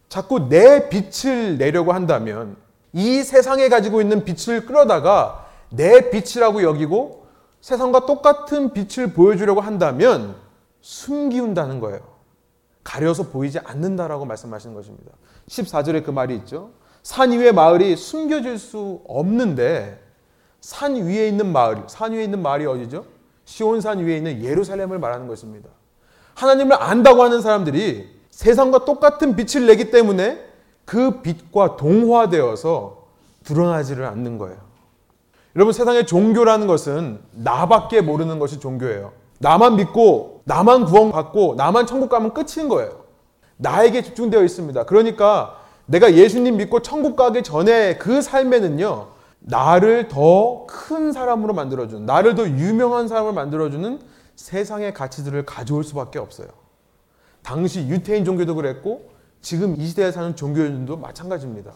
자꾸 0.10 0.50
내 0.50 0.90
빛을 0.90 1.58
내려고 1.58 1.94
한다면 1.94 2.58
이 2.92 3.24
세상에 3.24 3.70
가지고 3.70 4.02
있는 4.02 4.24
빛을 4.24 4.66
끌어다가 4.66 5.48
내 5.70 6.10
빛이라고 6.10 6.63
여기고 6.63 7.25
세상과 7.62 8.06
똑같은 8.06 8.74
빛을 8.74 9.13
보여주려고 9.13 9.62
한다면 9.62 10.36
숨기운다는 10.84 11.80
거예요. 11.80 12.02
가려서 12.84 13.30
보이지 13.30 13.60
않는다라고 13.60 14.25
말씀하시는 14.25 14.75
것입니다. 14.75 15.12
14절에 15.48 16.04
그 16.04 16.12
말이 16.12 16.36
있죠. 16.36 16.72
산 17.02 17.32
위의 17.32 17.54
마을이 17.54 17.96
숨겨질 17.96 18.60
수 18.60 19.02
없는데 19.08 20.02
산 20.60 20.96
위에 20.96 21.28
있는 21.28 21.52
마을, 21.52 21.84
산 21.88 22.12
위에 22.12 22.24
있는 22.24 22.42
마을이 22.42 22.66
어디죠? 22.66 23.06
시온산 23.46 24.00
위에 24.00 24.18
있는 24.18 24.44
예루살렘을 24.44 25.00
말하는 25.00 25.28
것입니다. 25.28 25.70
하나님을 26.36 26.82
안다고 26.82 27.24
하는 27.24 27.41
사람들이 27.41 28.10
세상과 28.30 28.86
똑같은 28.86 29.36
빛을 29.36 29.65
내기 29.67 29.89
때문에 29.89 30.46
그 30.86 31.22
빛과 31.22 31.78
동화되어서 31.78 33.04
드러나지를 33.46 34.06
않는 34.06 34.38
거예요. 34.38 34.58
여러분 35.56 35.72
세상의 35.72 36.08
종교라는 36.08 36.67
것은 36.67 37.22
나밖에 37.32 38.02
모르는 38.02 38.39
것이 38.39 38.60
종교예요. 38.60 39.13
나만 39.39 39.76
믿고 39.76 40.33
나만 40.43 40.86
구원받고 40.86 41.56
나만 41.56 41.86
천국 41.86 42.10
가면 42.10 42.34
끝인 42.34 42.67
거예요. 42.69 43.03
나에게 43.58 44.01
집중되어 44.01 44.43
있습니다. 44.43 44.84
그러니까 44.86 45.58
내가 45.86 46.13
예수님 46.13 46.58
믿고 46.58 46.82
천국 46.82 47.15
가기 47.15 47.43
전에 47.43 47.97
그 47.97 48.21
삶에는요. 48.21 49.08
나를 49.39 50.08
더 50.08 50.63
큰 50.93 51.12
사람으로 51.12 51.53
만들어주는, 51.53 52.06
나를 52.06 52.36
더 52.36 52.47
유명한 52.47 53.08
사람을 53.08 53.32
만들어주는 53.34 53.99
세상의 54.36 54.93
가치들을 54.93 55.45
가져올 55.45 55.84
수밖에 55.84 56.19
없어요. 56.19 56.47
당시 57.41 57.88
유태인 57.88 58.25
종교도 58.25 58.56
그랬고, 58.56 59.10
지금 59.41 59.75
이 59.79 59.88
시대에 59.88 60.12
사는 60.12 60.36
종교인들도 60.36 60.97
마찬가지입니다. 60.97 61.71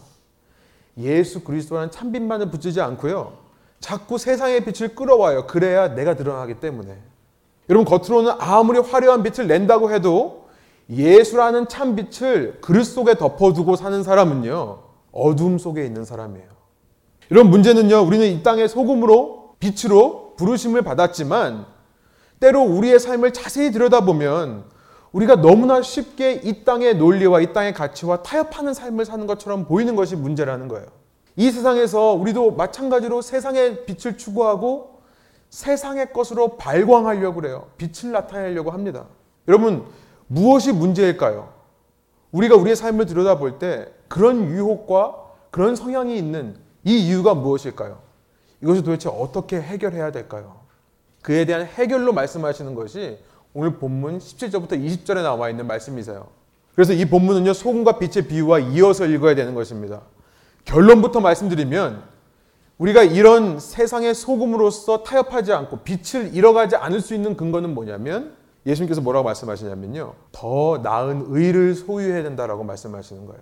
예수 0.98 1.42
그리스도라는 1.42 1.90
참빛만을 1.90 2.50
붙이지 2.50 2.80
않고요. 2.80 3.38
자꾸 3.80 4.18
세상의 4.18 4.64
빛을 4.64 4.94
끌어와요. 4.94 5.46
그래야 5.46 5.94
내가 5.94 6.14
드러나기 6.14 6.60
때문에. 6.60 6.98
여러분, 7.68 7.84
겉으로는 7.84 8.32
아무리 8.38 8.78
화려한 8.78 9.22
빛을 9.22 9.46
낸다고 9.46 9.92
해도 9.92 10.48
예수라는 10.90 11.68
참 11.68 11.96
빛을 11.96 12.60
그릇 12.60 12.84
속에 12.84 13.14
덮어두고 13.14 13.76
사는 13.76 14.02
사람은요, 14.02 14.78
어둠 15.12 15.58
속에 15.58 15.84
있는 15.84 16.04
사람이에요. 16.04 16.48
이런 17.30 17.50
문제는요, 17.50 18.00
우리는 18.00 18.26
이 18.26 18.42
땅의 18.42 18.68
소금으로, 18.68 19.56
빛으로 19.60 20.34
부르심을 20.36 20.82
받았지만, 20.82 21.66
때로 22.40 22.62
우리의 22.62 22.98
삶을 23.00 23.32
자세히 23.32 23.70
들여다보면, 23.70 24.64
우리가 25.12 25.36
너무나 25.36 25.82
쉽게 25.82 26.40
이 26.44 26.64
땅의 26.64 26.96
논리와 26.96 27.40
이 27.40 27.52
땅의 27.52 27.74
가치와 27.74 28.22
타협하는 28.22 28.72
삶을 28.74 29.04
사는 29.04 29.26
것처럼 29.26 29.66
보이는 29.66 29.96
것이 29.96 30.16
문제라는 30.16 30.68
거예요. 30.68 30.86
이 31.36 31.50
세상에서 31.50 32.12
우리도 32.12 32.52
마찬가지로 32.52 33.22
세상의 33.22 33.86
빛을 33.86 34.18
추구하고 34.18 34.97
세상의 35.50 36.12
것으로 36.12 36.56
발광하려고 36.56 37.40
그래요. 37.40 37.68
빛을 37.76 38.12
나타내려고 38.12 38.70
합니다. 38.70 39.06
여러분, 39.46 39.86
무엇이 40.26 40.72
문제일까요? 40.72 41.52
우리가 42.32 42.56
우리의 42.56 42.76
삶을 42.76 43.06
들여다볼 43.06 43.58
때 43.58 43.88
그런 44.08 44.50
유혹과 44.50 45.16
그런 45.50 45.74
성향이 45.74 46.16
있는 46.18 46.56
이 46.84 46.98
이유가 46.98 47.34
무엇일까요? 47.34 47.98
이것을 48.62 48.82
도대체 48.82 49.08
어떻게 49.08 49.60
해결해야 49.60 50.12
될까요? 50.12 50.60
그에 51.22 51.44
대한 51.44 51.64
해결로 51.64 52.12
말씀하시는 52.12 52.74
것이 52.74 53.18
오늘 53.54 53.76
본문 53.76 54.18
17절부터 54.18 54.72
20절에 54.72 55.22
나와 55.22 55.48
있는 55.48 55.66
말씀이세요. 55.66 56.28
그래서 56.74 56.92
이 56.92 57.04
본문은요, 57.06 57.54
소금과 57.54 57.98
빛의 57.98 58.28
비유와 58.28 58.60
이어서 58.60 59.04
읽어야 59.06 59.34
되는 59.34 59.52
것입니다. 59.54 60.02
결론부터 60.64 61.20
말씀드리면, 61.20 62.04
우리가 62.78 63.02
이런 63.02 63.58
세상의 63.58 64.14
소금으로서 64.14 65.02
타협하지 65.02 65.52
않고 65.52 65.78
빛을 65.78 66.34
잃어가지 66.34 66.76
않을 66.76 67.00
수 67.00 67.14
있는 67.14 67.36
근거는 67.36 67.74
뭐냐면, 67.74 68.36
예수님께서 68.66 69.00
뭐라고 69.00 69.24
말씀하시냐면요, 69.24 70.14
더 70.32 70.78
나은 70.82 71.26
의를 71.28 71.74
소유해야 71.74 72.22
된다라고 72.22 72.64
말씀하시는 72.64 73.26
거예요. 73.26 73.40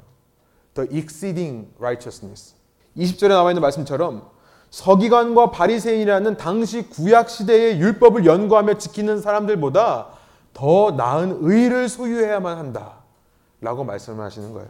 The 0.75 0.88
exceeding 0.99 1.68
righteousness. 1.79 2.55
20절에 2.96 3.29
나와 3.29 3.51
있는 3.51 3.61
말씀처럼 3.61 4.29
서기관과 4.70 5.51
바리새인이라는 5.51 6.37
당시 6.37 6.88
구약 6.88 7.31
시대의 7.31 7.79
율법을 7.79 8.25
연구하며 8.25 8.79
지키는 8.79 9.20
사람들보다 9.20 10.09
더 10.55 10.90
나은 10.92 11.38
의를 11.42 11.88
소유해야만 11.88 12.57
한다라고 12.59 13.85
말씀하시는 13.85 14.53
거예요. 14.53 14.68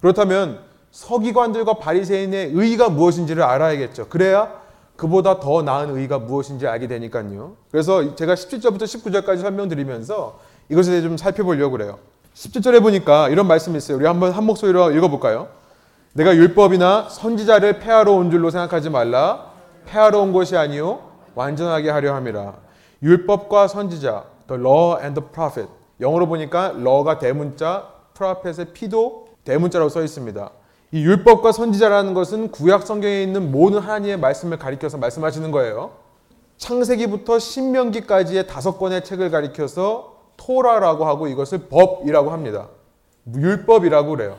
그렇다면 0.00 0.67
서기관들과 0.90 1.74
바리새인의 1.74 2.50
의가 2.54 2.88
무엇인지를 2.88 3.42
알아야겠죠. 3.42 4.08
그래야 4.08 4.60
그보다 4.96 5.38
더 5.38 5.62
나은 5.62 5.96
의가 5.96 6.18
무엇인지 6.18 6.66
알게 6.66 6.88
되니까요. 6.88 7.54
그래서 7.70 8.16
제가 8.16 8.34
17절부터 8.34 8.82
19절까지 8.82 9.40
설명드리면서 9.40 10.40
이것에 10.68 10.90
대해 10.90 11.02
좀 11.02 11.16
살펴보려고 11.16 11.72
그래요. 11.72 11.98
17절에 12.34 12.82
보니까 12.82 13.28
이런 13.28 13.46
말씀이 13.46 13.76
있어요. 13.76 13.96
우리 13.96 14.06
한번 14.06 14.32
한 14.32 14.44
목소리로 14.44 14.90
읽어볼까요? 14.92 15.48
내가 16.14 16.34
율법이나 16.34 17.08
선지자를 17.10 17.78
폐하러 17.78 18.12
온 18.12 18.30
줄로 18.30 18.50
생각하지 18.50 18.90
말라. 18.90 19.52
폐하러 19.86 20.20
온 20.20 20.32
것이 20.32 20.56
아니요 20.56 21.00
완전하게 21.34 21.90
하려 21.90 22.14
함이라. 22.14 22.54
율법과 23.02 23.68
선지자, 23.68 24.24
the 24.48 24.60
law 24.60 25.00
and 25.00 25.20
the 25.20 25.32
prophet. 25.32 25.70
영어로 26.00 26.26
보니까 26.26 26.74
law가 26.76 27.18
대문자, 27.18 27.86
prophet의 28.14 28.72
피도 28.72 29.28
대문자로 29.44 29.88
써 29.88 30.02
있습니다. 30.02 30.50
이 30.90 31.02
율법과 31.02 31.52
선지자라는 31.52 32.14
것은 32.14 32.50
구약 32.50 32.86
성경에 32.86 33.22
있는 33.22 33.52
모든 33.52 33.80
하나님의 33.80 34.18
말씀을 34.18 34.58
가리켜서 34.58 34.96
말씀하시는 34.96 35.50
거예요. 35.50 35.90
창세기부터 36.56 37.38
신명기까지의 37.38 38.46
다섯 38.46 38.78
권의 38.78 39.04
책을 39.04 39.30
가리켜서 39.30 40.16
토라라고 40.38 41.04
하고 41.04 41.28
이것을 41.28 41.68
법이라고 41.68 42.30
합니다. 42.30 42.68
율법이라고 43.34 44.10
그래요. 44.10 44.36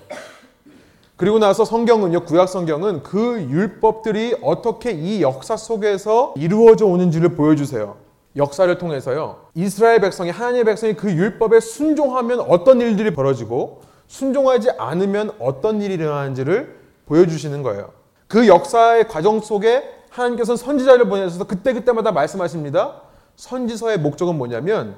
그리고 1.18 1.38
나서 1.38 1.66
성경은요, 1.66 2.24
구약 2.26 2.50
성경은 2.50 3.04
그 3.04 3.42
율법들이 3.50 4.38
어떻게 4.42 4.92
이 4.92 5.22
역사 5.22 5.56
속에서 5.56 6.34
이루어져 6.38 6.86
오는지를 6.86 7.36
보여주세요. 7.36 7.98
역사를 8.38 8.76
통해서요. 8.78 9.42
이스라엘 9.54 10.00
백성이 10.00 10.30
하나님의 10.30 10.64
백성이 10.64 10.94
그 10.94 11.12
율법에 11.12 11.60
순종하면 11.60 12.40
어떤 12.40 12.80
일들이 12.82 13.14
벌어지고 13.14 13.82
순종하지 14.10 14.72
않으면 14.72 15.32
어떤 15.40 15.82
일이 15.82 15.94
일어나는지를 15.94 16.76
보여주시는 17.06 17.64
거예요. 17.64 17.92
그 18.28 18.48
역사의 18.48 19.08
과정 19.08 19.40
속에 19.40 19.84
하나님께서는 20.10 20.58
선지자를 20.58 21.08
보내셔서 21.08 21.46
그때그때마다 21.46 22.12
말씀하십니다. 22.12 23.02
선지서의 23.36 24.00
목적은 24.00 24.36
뭐냐면 24.36 24.96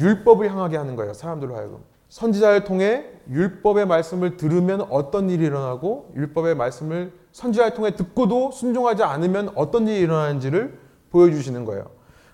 율법을 0.00 0.50
향하게 0.50 0.78
하는 0.78 0.96
거예요. 0.96 1.12
사람들로 1.12 1.54
하여금. 1.54 1.78
선지자를 2.08 2.64
통해 2.64 3.04
율법의 3.30 3.86
말씀을 3.86 4.36
들으면 4.36 4.86
어떤 4.88 5.28
일이 5.28 5.44
일어나고 5.44 6.12
율법의 6.16 6.54
말씀을 6.56 7.12
선지자를 7.32 7.74
통해 7.74 7.94
듣고도 7.94 8.50
순종하지 8.50 9.02
않으면 9.02 9.50
어떤 9.56 9.86
일이 9.86 10.00
일어나는지를 10.00 10.78
보여주시는 11.10 11.64
거예요. 11.66 11.84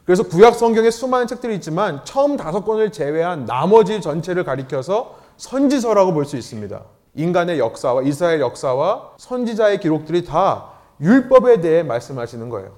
그래서 0.04 0.22
구약 0.22 0.54
성경에 0.54 0.90
수많은 0.90 1.26
책들이 1.26 1.56
있지만 1.56 2.04
처음 2.04 2.36
다섯 2.36 2.64
권을 2.64 2.92
제외한 2.92 3.46
나머지 3.46 4.00
전체를 4.00 4.44
가리켜서 4.44 5.19
선지서라고 5.40 6.12
볼 6.12 6.26
수 6.26 6.37
있습니다. 6.37 6.83
인간의 7.14 7.59
역사와 7.59 8.03
이스라엘 8.03 8.40
역사와 8.40 9.12
선지자의 9.16 9.81
기록들이 9.81 10.24
다 10.24 10.72
율법에 11.00 11.61
대해 11.62 11.83
말씀하시는 11.83 12.48
거예요. 12.50 12.72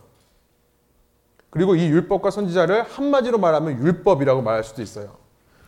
그리고 1.50 1.74
이 1.74 1.84
율법과 1.86 2.30
선지자를 2.30 2.84
한마디로 2.84 3.38
말하면 3.38 3.84
율법이라고 3.84 4.42
말할 4.42 4.62
수도 4.64 4.80
있어요. 4.80 5.08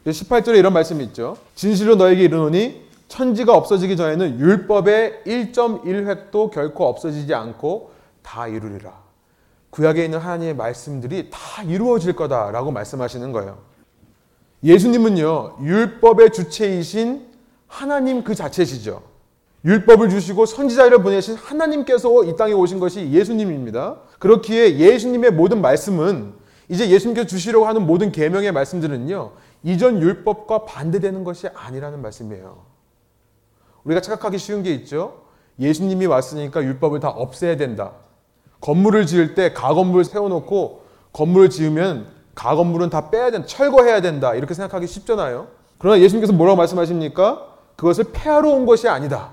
18절에 0.06 0.56
이런 0.56 0.72
말씀이 0.72 1.02
있죠. 1.04 1.36
진실로 1.56 1.96
너에게 1.96 2.22
이르노니 2.22 2.84
천지가 3.08 3.54
없어지기 3.54 3.96
전에는 3.96 4.38
율법의 4.38 5.22
1.1획도 5.26 6.50
결코 6.52 6.86
없어지지 6.86 7.34
않고 7.34 7.90
다 8.22 8.46
이루리라. 8.46 8.92
구약에 9.70 10.04
있는 10.04 10.20
하나님의 10.20 10.54
말씀들이 10.54 11.28
다 11.30 11.62
이루어질 11.64 12.14
거다라고 12.14 12.70
말씀하시는 12.70 13.32
거예요. 13.32 13.58
예수님은요, 14.64 15.58
율법의 15.62 16.32
주체이신 16.32 17.26
하나님 17.66 18.24
그 18.24 18.34
자체시죠. 18.34 19.02
율법을 19.64 20.08
주시고 20.08 20.46
선지자를 20.46 21.02
보내신 21.02 21.34
하나님께서 21.36 22.24
이 22.24 22.36
땅에 22.36 22.52
오신 22.52 22.80
것이 22.80 23.10
예수님입니다. 23.10 23.98
그렇기에 24.18 24.78
예수님의 24.78 25.32
모든 25.32 25.60
말씀은 25.60 26.34
이제 26.68 26.88
예수님께서 26.88 27.26
주시려고 27.26 27.66
하는 27.66 27.86
모든 27.86 28.10
계명의 28.10 28.52
말씀들은요. 28.52 29.32
이전 29.64 30.00
율법과 30.00 30.64
반대되는 30.64 31.24
것이 31.24 31.46
아니라는 31.48 32.00
말씀이에요. 32.02 32.62
우리가 33.84 34.00
착각하기 34.00 34.38
쉬운 34.38 34.62
게 34.62 34.72
있죠. 34.74 35.24
예수님이 35.58 36.06
왔으니까 36.06 36.62
율법을 36.62 37.00
다 37.00 37.08
없애야 37.08 37.56
된다. 37.56 37.92
건물을 38.60 39.06
지을 39.06 39.34
때 39.34 39.52
가건물 39.52 40.04
세워놓고 40.04 40.84
건물을 41.12 41.50
지으면 41.50 42.13
가건물은 42.34 42.90
다 42.90 43.10
빼야 43.10 43.30
된다. 43.30 43.46
철거해야 43.46 44.00
된다. 44.00 44.34
이렇게 44.34 44.54
생각하기 44.54 44.86
쉽잖아요. 44.86 45.46
그러나 45.78 46.00
예수님께서 46.00 46.32
뭐라고 46.32 46.56
말씀하십니까? 46.56 47.46
그것을 47.76 48.06
폐하러 48.12 48.50
온 48.50 48.66
것이 48.66 48.88
아니다. 48.88 49.30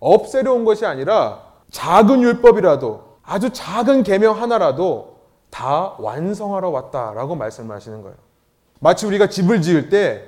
없애려 0.00 0.52
온 0.52 0.64
것이 0.64 0.84
아니라 0.84 1.40
작은 1.70 2.22
율법이라도 2.22 3.02
아주 3.22 3.50
작은 3.52 4.02
계명 4.02 4.40
하나라도 4.40 5.14
다 5.50 5.94
완성하러 5.98 6.68
왔다라고 6.70 7.36
말씀하시는 7.36 8.02
거예요. 8.02 8.16
마치 8.80 9.06
우리가 9.06 9.28
집을 9.28 9.62
지을 9.62 9.88
때 9.88 10.24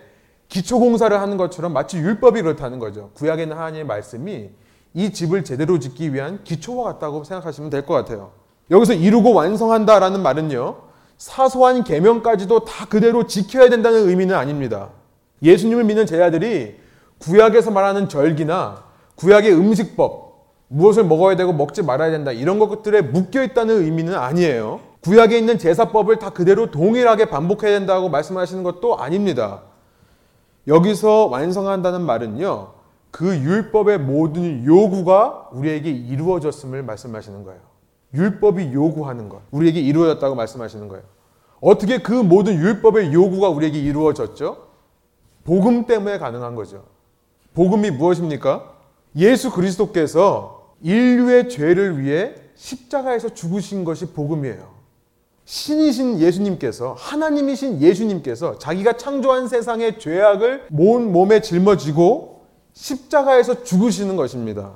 기초 0.48 0.78
공사를 0.78 1.20
하는 1.20 1.36
것처럼 1.36 1.72
마치 1.72 1.98
율법이 1.98 2.40
그렇다는 2.42 2.78
거죠. 2.78 3.10
구약에 3.14 3.42
있는 3.42 3.56
하나님의 3.56 3.84
말씀이 3.84 4.50
이 4.94 5.12
집을 5.12 5.44
제대로 5.44 5.78
짓기 5.78 6.14
위한 6.14 6.40
기초와 6.44 6.84
같다고 6.84 7.24
생각하시면 7.24 7.70
될 7.70 7.84
것 7.84 7.92
같아요. 7.94 8.30
여기서 8.70 8.94
이루고 8.94 9.34
완성한다라는 9.34 10.22
말은요. 10.22 10.76
사소한 11.18 11.84
계명까지도 11.84 12.64
다 12.64 12.86
그대로 12.86 13.26
지켜야 13.26 13.68
된다는 13.68 14.08
의미는 14.08 14.34
아닙니다. 14.34 14.90
예수님을 15.42 15.84
믿는 15.84 16.06
제자들이 16.06 16.76
구약에서 17.18 17.70
말하는 17.70 18.08
절기나 18.08 18.84
구약의 19.16 19.52
음식법, 19.54 20.26
무엇을 20.68 21.04
먹어야 21.04 21.36
되고 21.36 21.52
먹지 21.52 21.82
말아야 21.82 22.10
된다 22.10 22.32
이런 22.32 22.58
것들에 22.58 23.00
묶여 23.02 23.42
있다는 23.42 23.82
의미는 23.82 24.14
아니에요. 24.14 24.80
구약에 25.00 25.38
있는 25.38 25.58
제사법을 25.58 26.18
다 26.18 26.30
그대로 26.30 26.70
동일하게 26.70 27.26
반복해야 27.26 27.78
된다고 27.78 28.08
말씀하시는 28.08 28.62
것도 28.62 28.98
아닙니다. 28.98 29.62
여기서 30.66 31.26
완성한다는 31.26 32.02
말은요. 32.02 32.72
그 33.12 33.34
율법의 33.36 33.98
모든 33.98 34.64
요구가 34.66 35.48
우리에게 35.52 35.90
이루어졌음을 35.90 36.82
말씀하시는 36.82 37.44
거예요. 37.44 37.60
율법이 38.16 38.72
요구하는 38.72 39.28
것. 39.28 39.42
우리에게 39.50 39.80
이루어졌다고 39.80 40.34
말씀하시는 40.34 40.88
거예요. 40.88 41.04
어떻게 41.60 41.98
그 41.98 42.12
모든 42.12 42.54
율법의 42.54 43.12
요구가 43.12 43.48
우리에게 43.48 43.78
이루어졌죠? 43.78 44.66
복음 45.44 45.86
때문에 45.86 46.18
가능한 46.18 46.54
거죠. 46.54 46.84
복음이 47.54 47.90
무엇입니까? 47.92 48.74
예수 49.16 49.50
그리스도께서 49.50 50.74
인류의 50.82 51.48
죄를 51.48 51.98
위해 51.98 52.34
십자가에서 52.54 53.30
죽으신 53.30 53.84
것이 53.84 54.06
복음이에요. 54.06 54.76
신이신 55.44 56.18
예수님께서 56.18 56.94
하나님이신 56.98 57.80
예수님께서 57.80 58.58
자기가 58.58 58.94
창조한 58.94 59.48
세상의 59.48 59.98
죄악을 59.98 60.66
온 60.76 61.12
몸에 61.12 61.40
짊어지고 61.40 62.42
십자가에서 62.72 63.62
죽으시는 63.62 64.16
것입니다. 64.16 64.74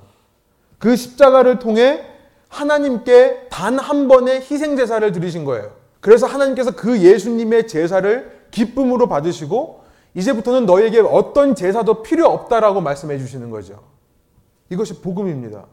그 0.78 0.96
십자가를 0.96 1.58
통해 1.58 2.09
하나님께 2.50 3.46
단 3.48 3.78
한 3.78 4.08
번의 4.08 4.40
희생 4.42 4.76
제사를 4.76 5.10
드리신 5.12 5.44
거예요. 5.44 5.70
그래서 6.00 6.26
하나님께서 6.26 6.72
그 6.72 7.00
예수님의 7.00 7.66
제사를 7.68 8.40
기쁨으로 8.50 9.08
받으시고 9.08 9.80
이제부터는 10.14 10.66
너에게 10.66 11.00
어떤 11.00 11.54
제사도 11.54 12.02
필요 12.02 12.26
없다라고 12.28 12.80
말씀해 12.80 13.16
주시는 13.18 13.50
거죠. 13.50 13.80
이것이 14.68 15.00
복음입니다. 15.00 15.66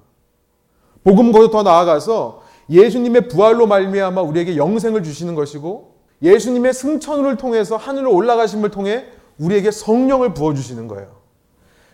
복음보다 1.03 1.49
더 1.49 1.63
나아가서 1.63 2.43
예수님의 2.69 3.29
부활로 3.29 3.65
말미암아 3.65 4.21
우리에게 4.21 4.57
영생을 4.57 5.03
주시는 5.03 5.35
것이고 5.35 5.95
예수님의 6.21 6.73
승천을 6.73 7.37
통해서 7.37 7.77
하늘로 7.77 8.13
올라가심을 8.13 8.69
통해 8.71 9.05
우리에게 9.39 9.71
성령을 9.71 10.33
부어 10.33 10.53
주시는 10.53 10.87
거예요. 10.87 11.17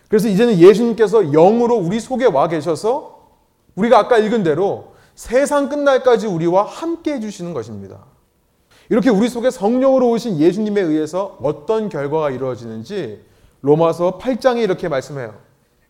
그래서 0.08 0.28
이제는 0.28 0.58
예수님께서 0.58 1.32
영으로 1.32 1.76
우리 1.76 2.00
속에 2.00 2.26
와 2.26 2.48
계셔서 2.48 3.13
우리가 3.76 3.98
아까 3.98 4.18
읽은 4.18 4.42
대로 4.42 4.94
세상 5.14 5.68
끝날까지 5.68 6.26
우리와 6.26 6.64
함께 6.64 7.14
해 7.14 7.20
주시는 7.20 7.54
것입니다. 7.54 8.04
이렇게 8.88 9.10
우리 9.10 9.28
속에 9.28 9.50
성령으로 9.50 10.10
오신 10.10 10.38
예수님에 10.38 10.80
의해서 10.80 11.38
어떤 11.42 11.88
결과가 11.88 12.30
이루어지는지 12.30 13.24
로마서 13.62 14.18
8장에 14.18 14.62
이렇게 14.62 14.88
말씀해요. 14.88 15.34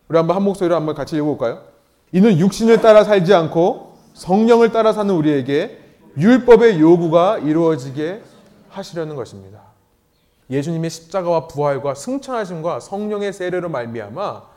우리 0.08 0.16
한번 0.16 0.36
한 0.36 0.42
목소리로 0.44 0.76
한번 0.76 0.94
같이 0.94 1.16
읽어볼까요? 1.16 1.62
이는 2.12 2.38
육신을 2.38 2.80
따라 2.80 3.02
살지 3.02 3.34
않고 3.34 3.94
성령을 4.14 4.70
따라 4.70 4.92
사는 4.92 5.12
우리에게 5.12 5.80
율법의 6.16 6.80
요구가 6.80 7.38
이루어지게 7.38 8.22
하시려는 8.68 9.16
것입니다. 9.16 9.60
예수님의 10.50 10.90
십자가와 10.90 11.48
부활과 11.48 11.94
승천하심과 11.94 12.80
성령의 12.80 13.32
세례로 13.32 13.68
말미암아 13.68 14.53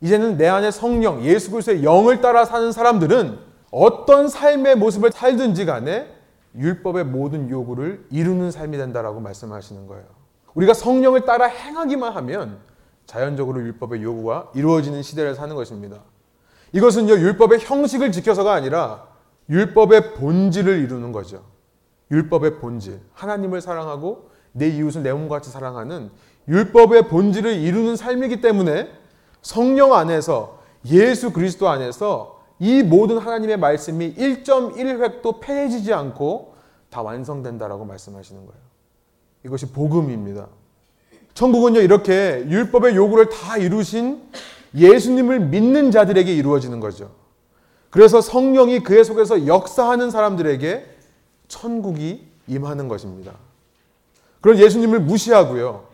이제는 0.00 0.36
내 0.36 0.48
안에 0.48 0.70
성령 0.70 1.22
예수 1.24 1.50
그리스도의 1.50 1.84
영을 1.84 2.20
따라 2.20 2.44
사는 2.44 2.72
사람들은 2.72 3.38
어떤 3.70 4.28
삶의 4.28 4.76
모습을 4.76 5.12
살든지 5.12 5.66
간에 5.66 6.10
율법의 6.56 7.04
모든 7.04 7.48
요구를 7.48 8.06
이루는 8.10 8.50
삶이 8.50 8.76
된다라고 8.76 9.20
말씀하시는 9.20 9.86
거예요. 9.86 10.04
우리가 10.54 10.74
성령을 10.74 11.24
따라 11.24 11.46
행하기만 11.46 12.12
하면 12.14 12.58
자연적으로 13.06 13.60
율법의 13.60 14.02
요구가 14.02 14.50
이루어지는 14.54 15.02
시대를 15.02 15.34
사는 15.34 15.54
것입니다. 15.54 15.98
이것은요, 16.72 17.14
율법의 17.14 17.60
형식을 17.60 18.12
지켜서가 18.12 18.52
아니라 18.52 19.06
율법의 19.48 20.14
본질을 20.14 20.78
이루는 20.78 21.12
거죠. 21.12 21.44
율법의 22.10 22.58
본질. 22.58 23.00
하나님을 23.12 23.60
사랑하고 23.60 24.30
내 24.52 24.68
이웃을 24.68 25.02
내 25.02 25.12
몸과 25.12 25.36
같이 25.36 25.50
사랑하는 25.50 26.10
율법의 26.48 27.08
본질을 27.08 27.54
이루는 27.54 27.96
삶이기 27.96 28.40
때문에 28.40 28.88
성령 29.42 29.94
안에서 29.94 30.60
예수 30.86 31.32
그리스도 31.32 31.68
안에서 31.68 32.40
이 32.58 32.82
모든 32.82 33.18
하나님의 33.18 33.56
말씀이 33.58 34.14
1.1획도 34.14 35.40
패해지지 35.40 35.92
않고 35.92 36.54
다 36.90 37.02
완성된다라고 37.02 37.84
말씀하시는 37.84 38.46
거예요. 38.46 38.60
이것이 39.44 39.66
복음입니다. 39.72 40.48
천국은요, 41.34 41.80
이렇게 41.80 42.44
율법의 42.48 42.96
요구를 42.96 43.30
다 43.30 43.56
이루신 43.56 44.22
예수님을 44.74 45.40
믿는 45.40 45.90
자들에게 45.90 46.32
이루어지는 46.34 46.80
거죠. 46.80 47.10
그래서 47.88 48.20
성령이 48.20 48.80
그의 48.80 49.04
속에서 49.04 49.46
역사하는 49.46 50.10
사람들에게 50.10 50.86
천국이 51.48 52.28
임하는 52.46 52.88
것입니다. 52.88 53.32
그런 54.40 54.58
예수님을 54.58 55.00
무시하고요. 55.00 55.89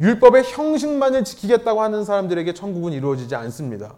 율법의 0.00 0.44
형식만을 0.44 1.24
지키겠다고 1.24 1.82
하는 1.82 2.04
사람들에게 2.04 2.54
천국은 2.54 2.92
이루어지지 2.92 3.34
않습니다. 3.34 3.94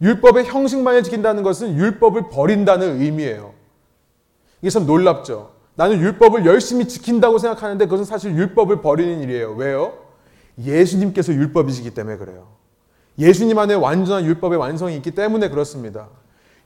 율법의 0.00 0.44
형식만을 0.46 1.02
지킨다는 1.02 1.42
것은 1.42 1.76
율법을 1.76 2.28
버린다는 2.30 3.00
의미예요. 3.00 3.54
이게 4.60 4.70
참 4.70 4.86
놀랍죠. 4.86 5.52
나는 5.74 6.00
율법을 6.00 6.46
열심히 6.46 6.88
지킨다고 6.88 7.38
생각하는데 7.38 7.84
그것은 7.84 8.04
사실 8.04 8.34
율법을 8.34 8.80
버리는 8.82 9.20
일이에요. 9.20 9.52
왜요? 9.52 9.94
예수님께서 10.58 11.32
율법이시기 11.32 11.92
때문에 11.92 12.16
그래요. 12.16 12.48
예수님 13.18 13.58
안에 13.58 13.74
완전한 13.74 14.24
율법의 14.24 14.58
완성이 14.58 14.96
있기 14.96 15.12
때문에 15.12 15.48
그렇습니다. 15.48 16.08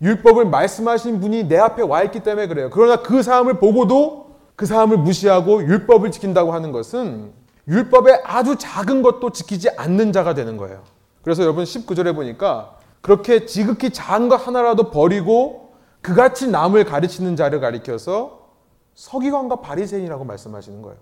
율법을 0.01 0.47
말씀하신 0.47 1.21
분이 1.21 1.45
내 1.45 1.59
앞에 1.59 1.83
와 1.83 2.03
있기 2.05 2.21
때문에 2.21 2.47
그래요. 2.47 2.71
그러나 2.73 3.03
그 3.03 3.23
사람을 3.23 3.59
보고도 3.59 4.31
그 4.57 4.67
사람을 4.67 4.99
무시하고 4.99 5.63
율법을 5.63 6.11
지킨다고 6.11 6.53
하는 6.53 6.73
것은 6.73 7.33
율법의 7.71 8.23
아주 8.25 8.57
작은 8.57 9.03
것도 9.03 9.31
지키지 9.31 9.71
않는 9.77 10.13
자가 10.13 10.35
되는 10.35 10.57
거예요. 10.57 10.83
그래서 11.23 11.43
여러분 11.45 11.65
19절에 11.65 12.15
보니까 12.15 12.77
그렇게 13.01 13.47
지극히 13.47 13.91
작은 13.91 14.29
것 14.29 14.37
하나라도 14.37 14.91
버리고 14.91 15.75
그같이 16.03 16.49
남을 16.49 16.85
가르치는 16.85 17.37
자를 17.37 17.61
가리켜서 17.61 18.49
서기관과 18.95 19.61
바리새인이라고 19.61 20.25
말씀하시는 20.25 20.83
거예요. 20.83 20.99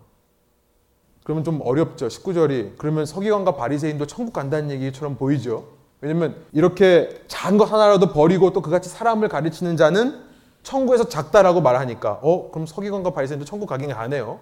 그러면 1.24 1.42
좀 1.42 1.60
어렵죠. 1.62 2.08
19절이. 2.08 2.74
그러면 2.76 3.06
서기관과 3.06 3.56
바리새인도 3.56 4.06
천국 4.06 4.32
간다는 4.32 4.70
얘기처럼 4.70 5.16
보이죠. 5.16 5.64
왜냐면 6.00 6.36
이렇게 6.52 7.22
작은 7.28 7.58
것 7.58 7.64
하나라도 7.64 8.12
버리고 8.12 8.52
또 8.52 8.60
그같이 8.60 8.88
사람을 8.88 9.28
가르치는 9.28 9.76
자는 9.76 10.20
천국에서 10.62 11.08
작다라고 11.08 11.60
말하니까 11.60 12.20
어 12.22 12.50
그럼 12.50 12.66
서기관과 12.66 13.10
바리새인도 13.10 13.44
천국 13.44 13.66
가긴 13.66 13.90
가네요. 13.90 14.38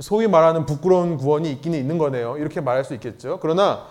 소위 0.00 0.26
말하는 0.26 0.66
부끄러운 0.66 1.16
구원이 1.16 1.50
있기는 1.52 1.78
있는 1.78 1.98
거네요. 1.98 2.36
이렇게 2.38 2.60
말할 2.60 2.84
수 2.84 2.94
있겠죠. 2.94 3.38
그러나 3.40 3.86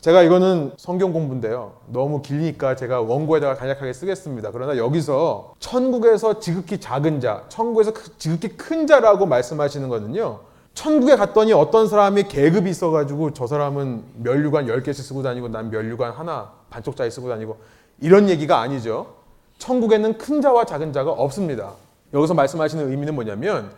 제가 0.00 0.22
이거는 0.22 0.72
성경 0.78 1.12
공부인데요. 1.12 1.72
너무 1.88 2.22
길니까 2.22 2.74
제가 2.74 3.02
원고에다가 3.02 3.54
간략하게 3.54 3.92
쓰겠습니다. 3.92 4.50
그러나 4.50 4.78
여기서 4.78 5.54
천국에서 5.58 6.40
지극히 6.40 6.80
작은 6.80 7.20
자, 7.20 7.44
천국에서 7.48 7.92
지극히 8.16 8.48
큰 8.56 8.86
자라고 8.86 9.26
말씀하시는 9.26 9.86
거는요. 9.90 10.40
천국에 10.72 11.16
갔더니 11.16 11.52
어떤 11.52 11.86
사람이 11.86 12.24
계급이 12.24 12.70
있어가지고 12.70 13.34
저 13.34 13.46
사람은 13.46 14.02
면류관 14.22 14.66
10개씩 14.66 14.94
쓰고 14.94 15.22
다니고 15.22 15.48
난 15.48 15.70
면류관 15.70 16.12
하나 16.12 16.52
반쪽짜리 16.70 17.10
쓰고 17.10 17.28
다니고 17.28 17.58
이런 18.00 18.30
얘기가 18.30 18.60
아니죠. 18.60 19.14
천국에는 19.58 20.16
큰 20.16 20.40
자와 20.40 20.64
작은 20.64 20.94
자가 20.94 21.10
없습니다. 21.10 21.72
여기서 22.14 22.32
말씀하시는 22.32 22.90
의미는 22.90 23.14
뭐냐면 23.14 23.70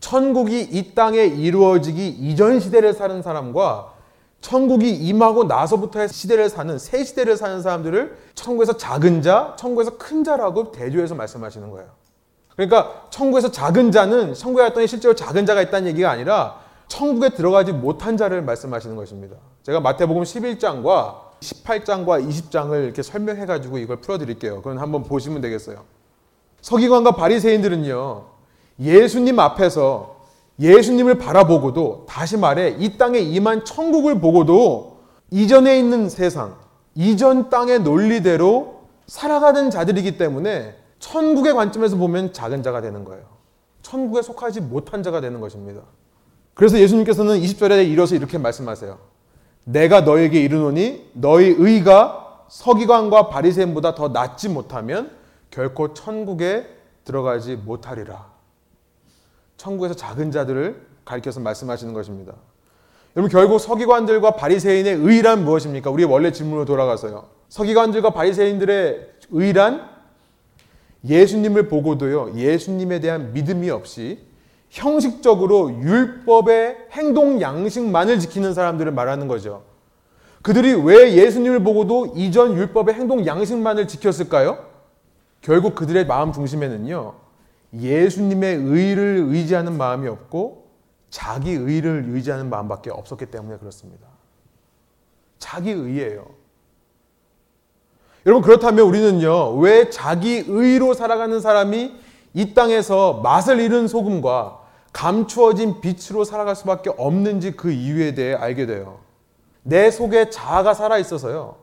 천국이 0.00 0.60
이 0.62 0.94
땅에 0.94 1.24
이루어지기 1.24 2.08
이전 2.08 2.58
시대를 2.58 2.94
사는 2.94 3.22
사람과 3.22 3.92
천국이 4.40 4.90
임하고 4.90 5.44
나서부터의 5.44 6.08
시대를 6.08 6.48
사는 6.48 6.78
새 6.78 7.04
시대를 7.04 7.36
사는 7.36 7.60
사람들을 7.60 8.16
천국에서 8.34 8.76
작은 8.76 9.22
자, 9.22 9.54
천국에서 9.58 9.98
큰 9.98 10.24
자라고 10.24 10.72
대조해서 10.72 11.14
말씀하시는 11.14 11.70
거예요. 11.70 11.88
그러니까 12.56 13.06
천국에서 13.10 13.50
작은 13.50 13.92
자는 13.92 14.34
천국에 14.34 14.64
갔더니 14.64 14.86
실제로 14.86 15.14
작은 15.14 15.46
자가 15.46 15.62
있다는 15.62 15.88
얘기가 15.88 16.10
아니라 16.10 16.60
천국에 16.88 17.30
들어가지 17.30 17.72
못한 17.72 18.16
자를 18.16 18.42
말씀하시는 18.42 18.96
것입니다. 18.96 19.36
제가 19.62 19.80
마태복음 19.80 20.22
11장과 20.22 21.30
18장과 21.40 22.26
20장을 22.26 22.84
이렇게 22.84 23.02
설명해 23.02 23.46
가지고 23.46 23.78
이걸 23.78 24.00
풀어 24.00 24.18
드릴게요. 24.18 24.62
그럼 24.62 24.78
한번 24.78 25.04
보시면 25.04 25.40
되겠어요. 25.40 25.84
서기관과 26.60 27.12
바리새인들은요. 27.12 28.39
예수님 28.80 29.38
앞에서 29.38 30.16
예수님을 30.58 31.18
바라보고도 31.18 32.06
다시 32.08 32.36
말해 32.36 32.76
이 32.78 32.96
땅에 32.96 33.18
임한 33.18 33.64
천국을 33.64 34.20
보고도 34.20 35.00
이전에 35.30 35.78
있는 35.78 36.08
세상, 36.08 36.56
이전 36.94 37.50
땅의 37.50 37.80
논리대로 37.80 38.80
살아가는 39.06 39.70
자들이기 39.70 40.18
때문에 40.18 40.74
천국의 40.98 41.54
관점에서 41.54 41.96
보면 41.96 42.32
작은 42.32 42.62
자가 42.62 42.80
되는 42.80 43.04
거예요. 43.04 43.24
천국에 43.82 44.22
속하지 44.22 44.60
못한 44.60 45.02
자가 45.02 45.20
되는 45.20 45.40
것입니다. 45.40 45.82
그래서 46.54 46.78
예수님께서는 46.78 47.40
20절에 47.40 47.88
이뤄서 47.88 48.14
이렇게 48.16 48.38
말씀하세요. 48.38 48.98
내가 49.64 50.02
너에게 50.02 50.40
이르노니 50.40 51.10
너희 51.14 51.54
의가 51.58 52.44
서기관과 52.48 53.28
바리새인보다 53.28 53.94
더 53.94 54.08
낫지 54.08 54.48
못하면 54.48 55.10
결코 55.50 55.94
천국에 55.94 56.66
들어가지 57.04 57.56
못하리라. 57.56 58.29
천국에서 59.60 59.94
작은 59.94 60.30
자들을 60.30 60.80
가리켜서 61.04 61.38
말씀하시는 61.40 61.92
것입니다. 61.92 62.32
여러분 63.14 63.30
결국 63.30 63.58
서기관들과 63.58 64.32
바리새인의 64.32 64.94
의란 64.94 65.44
무엇입니까? 65.44 65.90
우리의 65.90 66.10
원래 66.10 66.32
질문으로 66.32 66.64
돌아가서요. 66.64 67.26
서기관들과 67.50 68.10
바리새인들의 68.10 69.10
의란 69.30 69.86
예수님을 71.04 71.68
보고도요. 71.68 72.36
예수님에 72.36 73.00
대한 73.00 73.32
믿음이 73.34 73.68
없이 73.68 74.24
형식적으로 74.70 75.70
율법의 75.72 76.88
행동 76.92 77.40
양식만을 77.40 78.18
지키는 78.18 78.54
사람들을 78.54 78.92
말하는 78.92 79.28
거죠. 79.28 79.64
그들이 80.42 80.72
왜 80.72 81.14
예수님을 81.16 81.62
보고도 81.62 82.14
이전 82.16 82.56
율법의 82.56 82.94
행동 82.94 83.26
양식만을 83.26 83.88
지켰을까요? 83.88 84.64
결국 85.42 85.74
그들의 85.74 86.06
마음 86.06 86.32
중심에는요. 86.32 87.29
예수님의 87.74 88.56
의를 88.56 89.24
의지하는 89.28 89.76
마음이 89.76 90.08
없고 90.08 90.68
자기 91.10 91.52
의를 91.52 92.04
의지하는 92.08 92.50
마음밖에 92.50 92.90
없었기 92.90 93.26
때문에 93.26 93.58
그렇습니다. 93.58 94.06
자기 95.38 95.70
의예요. 95.70 96.26
여러분 98.26 98.42
그렇다면 98.42 98.86
우리는요. 98.86 99.56
왜 99.58 99.88
자기 99.90 100.44
의로 100.46 100.94
살아가는 100.94 101.40
사람이 101.40 101.94
이 102.34 102.54
땅에서 102.54 103.14
맛을 103.22 103.60
잃은 103.60 103.88
소금과 103.88 104.60
감추어진 104.92 105.80
빛으로 105.80 106.24
살아갈 106.24 106.54
수밖에 106.54 106.90
없는지 106.96 107.52
그 107.52 107.70
이유에 107.70 108.14
대해 108.14 108.34
알게 108.34 108.66
돼요. 108.66 109.00
내 109.62 109.90
속에 109.90 110.30
자아가 110.30 110.74
살아 110.74 110.98
있어서요. 110.98 111.56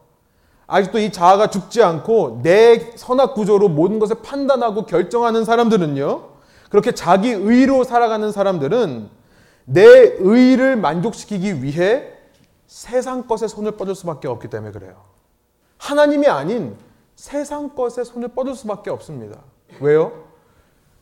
아직도 0.68 1.00
이 1.00 1.12
자아가 1.12 1.48
죽지 1.48 1.82
않고 1.82 2.42
내 2.44 2.92
선악 2.96 3.34
구조로 3.34 3.70
모든 3.70 4.00
것을 4.00 4.18
판단하고 4.22 4.86
결정하는 4.86 5.46
사람들은요. 5.46 6.24
그렇게 6.70 6.92
자기 6.92 7.30
의로 7.30 7.86
살아가는 7.86 8.32
사람들은 8.32 9.10
내 9.66 9.82
의를 10.20 10.76
만족시키기 10.76 11.64
위해 11.64 12.12
세상 12.68 13.28
것에 13.28 13.48
손을 13.48 13.72
뻗을 13.72 13.96
수밖에 13.96 14.28
없기 14.28 14.50
때문에 14.50 14.74
그래요. 14.74 14.96
하나님이 15.78 16.28
아닌 16.28 16.76
세상 17.16 17.74
것에 17.74 18.04
손을 18.04 18.30
뻗을 18.30 18.54
수밖에 18.54 18.90
없습니다. 18.90 19.40
왜요? 19.80 20.26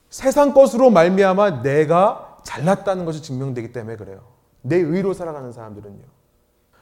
세상 0.09 0.53
것으로 0.53 0.91
말미암아 0.91 1.63
내가 1.63 2.37
잘났다는 2.43 3.05
것이 3.05 3.23
증명되기 3.23 3.73
때문에 3.73 3.97
그래요. 3.97 4.19
내 4.61 4.77
의로 4.77 5.13
살아가는 5.13 5.51
사람들은요. 5.51 6.03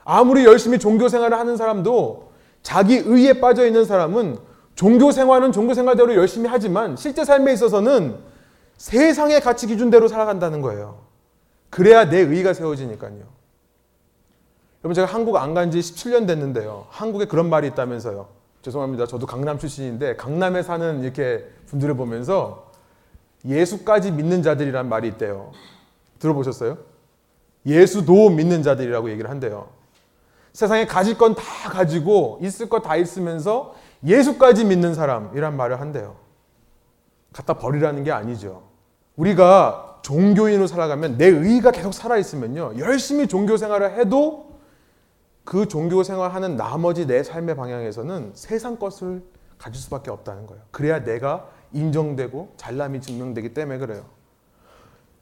아무리 0.03 0.43
열심히 0.43 0.79
종교 0.79 1.07
생활을 1.07 1.39
하는 1.39 1.55
사람도 1.55 2.32
자기 2.63 2.95
의에 2.97 3.33
빠져 3.39 3.65
있는 3.67 3.85
사람은 3.85 4.37
종교 4.75 5.11
생활은 5.11 5.51
종교 5.51 5.73
생활대로 5.73 6.15
열심히 6.15 6.47
하지만 6.49 6.95
실제 6.95 7.23
삶에 7.23 7.53
있어서는 7.53 8.17
세상의 8.77 9.41
가치 9.41 9.67
기준대로 9.67 10.07
살아간다는 10.07 10.61
거예요. 10.61 11.03
그래야 11.69 12.09
내 12.09 12.19
의가 12.19 12.53
세워지니까요. 12.53 13.19
여러분 14.83 14.93
제가 14.95 15.07
한국 15.07 15.37
안 15.37 15.53
간 15.53 15.71
지 15.71 15.79
17년 15.79 16.25
됐는데요. 16.27 16.87
한국에 16.89 17.25
그런 17.25 17.49
말이 17.49 17.67
있다면서요. 17.67 18.27
죄송합니다. 18.61 19.07
저도 19.07 19.25
강남 19.25 19.59
출신인데 19.59 20.15
강남에 20.15 20.63
사는 20.63 21.03
이렇게 21.03 21.45
분들을 21.67 21.95
보면서 21.95 22.71
예수까지 23.45 24.11
믿는 24.11 24.41
자들이란 24.41 24.87
말이 24.89 25.07
있대요. 25.09 25.51
들어보셨어요? 26.19 26.77
예수도 27.65 28.29
믿는 28.29 28.63
자들이라고 28.63 29.09
얘기를 29.11 29.29
한대요. 29.29 29.69
세상에 30.53 30.85
가질 30.85 31.17
건 31.17 31.33
다 31.35 31.69
가지고 31.69 32.37
있을 32.41 32.69
거 32.69 32.79
다 32.79 32.95
있으면서 32.95 33.75
예수까지 34.05 34.65
믿는 34.65 34.93
사람이란 34.93 35.55
말을 35.57 35.81
한대요. 35.81 36.15
갖다 37.33 37.55
버리라는 37.55 38.03
게 38.03 38.11
아니죠. 38.11 38.63
우리가 39.15 39.99
종교인으로 40.03 40.67
살아가면 40.67 41.17
내 41.17 41.25
의가 41.27 41.71
계속 41.71 41.93
살아있으면요. 41.93 42.73
열심히 42.77 43.27
종교 43.27 43.57
생활을 43.57 43.97
해도 43.97 44.51
그 45.45 45.67
종교 45.67 46.03
생활하는 46.03 46.55
나머지 46.57 47.07
내 47.07 47.23
삶의 47.23 47.55
방향에서는 47.55 48.31
세상 48.35 48.77
것을 48.77 49.23
가질 49.57 49.81
수밖에 49.81 50.11
없다는 50.11 50.45
거예요. 50.45 50.61
그래야 50.71 51.03
내가 51.03 51.47
인정되고 51.71 52.53
잘남이 52.57 53.01
증명되기 53.01 53.53
때문에 53.53 53.79
그래요. 53.79 54.05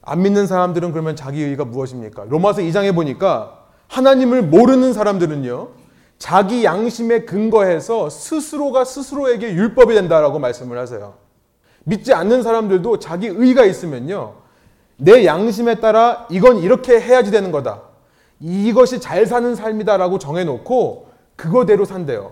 안 0.01 0.21
믿는 0.23 0.47
사람들은 0.47 0.91
그러면 0.91 1.15
자기 1.15 1.43
의가 1.43 1.63
무엇입니까? 1.63 2.25
로마서 2.27 2.61
2장에 2.61 2.93
보니까 2.93 3.60
하나님을 3.91 4.41
모르는 4.43 4.93
사람들은요, 4.93 5.67
자기 6.17 6.63
양심에 6.63 7.25
근거해서 7.25 8.09
스스로가 8.09 8.85
스스로에게 8.85 9.53
율법이 9.53 9.93
된다라고 9.93 10.39
말씀을 10.39 10.77
하세요. 10.77 11.15
믿지 11.83 12.13
않는 12.13 12.41
사람들도 12.41 12.99
자기 12.99 13.27
의가 13.27 13.65
있으면요, 13.65 14.35
내 14.95 15.25
양심에 15.25 15.81
따라 15.81 16.25
이건 16.29 16.59
이렇게 16.59 17.01
해야지 17.01 17.31
되는 17.31 17.51
거다. 17.51 17.81
이것이 18.39 19.01
잘 19.01 19.25
사는 19.25 19.55
삶이다라고 19.55 20.19
정해놓고 20.19 21.09
그거대로 21.35 21.83
산대요. 21.83 22.31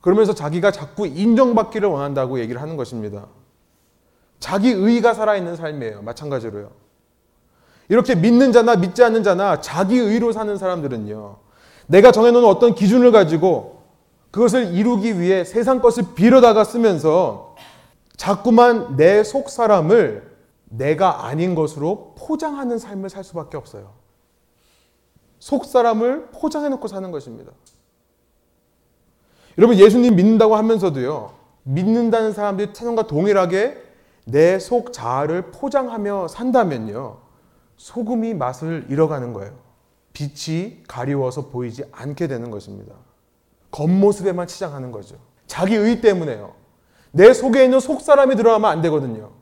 그러면서 0.00 0.34
자기가 0.34 0.72
자꾸 0.72 1.06
인정받기를 1.06 1.88
원한다고 1.88 2.40
얘기를 2.40 2.60
하는 2.60 2.76
것입니다. 2.76 3.26
자기 4.40 4.70
의가 4.70 5.14
살아있는 5.14 5.54
삶이에요. 5.54 6.02
마찬가지로요. 6.02 6.83
이렇게 7.88 8.14
믿는 8.14 8.52
자나 8.52 8.76
믿지 8.76 9.02
않는 9.04 9.22
자나 9.22 9.60
자기 9.60 9.96
의로 9.98 10.32
사는 10.32 10.56
사람들은요. 10.56 11.36
내가 11.86 12.12
정해놓은 12.12 12.44
어떤 12.44 12.74
기준을 12.74 13.12
가지고 13.12 13.82
그것을 14.30 14.74
이루기 14.74 15.20
위해 15.20 15.44
세상 15.44 15.80
것을 15.80 16.14
빌어다가 16.14 16.64
쓰면서 16.64 17.56
자꾸만 18.16 18.96
내 18.96 19.22
속 19.22 19.50
사람을 19.50 20.34
내가 20.64 21.26
아닌 21.26 21.54
것으로 21.54 22.14
포장하는 22.18 22.78
삶을 22.78 23.10
살 23.10 23.22
수밖에 23.22 23.56
없어요. 23.56 23.92
속 25.38 25.66
사람을 25.66 26.28
포장해 26.32 26.68
놓고 26.70 26.88
사는 26.88 27.10
것입니다. 27.10 27.52
여러분 29.58 29.76
예수님 29.76 30.16
믿는다고 30.16 30.56
하면서도요. 30.56 31.32
믿는다는 31.64 32.32
사람들이 32.32 32.72
찬양과 32.72 33.06
동일하게 33.06 33.82
내 34.24 34.58
속 34.58 34.92
자아를 34.92 35.50
포장하며 35.52 36.28
산다면요. 36.28 37.18
소금이 37.84 38.32
맛을 38.32 38.86
잃어가는 38.88 39.34
거예요. 39.34 39.52
빛이 40.14 40.84
가리워서 40.88 41.48
보이지 41.48 41.84
않게 41.92 42.28
되는 42.28 42.50
것입니다. 42.50 42.94
겉모습에만 43.72 44.46
치장하는 44.46 44.90
거죠. 44.90 45.16
자기 45.46 45.76
의 45.76 46.00
때문에요. 46.00 46.54
내 47.12 47.34
속에 47.34 47.62
있는 47.62 47.80
속 47.80 48.00
사람이 48.00 48.36
들어가면 48.36 48.70
안 48.70 48.80
되거든요. 48.80 49.32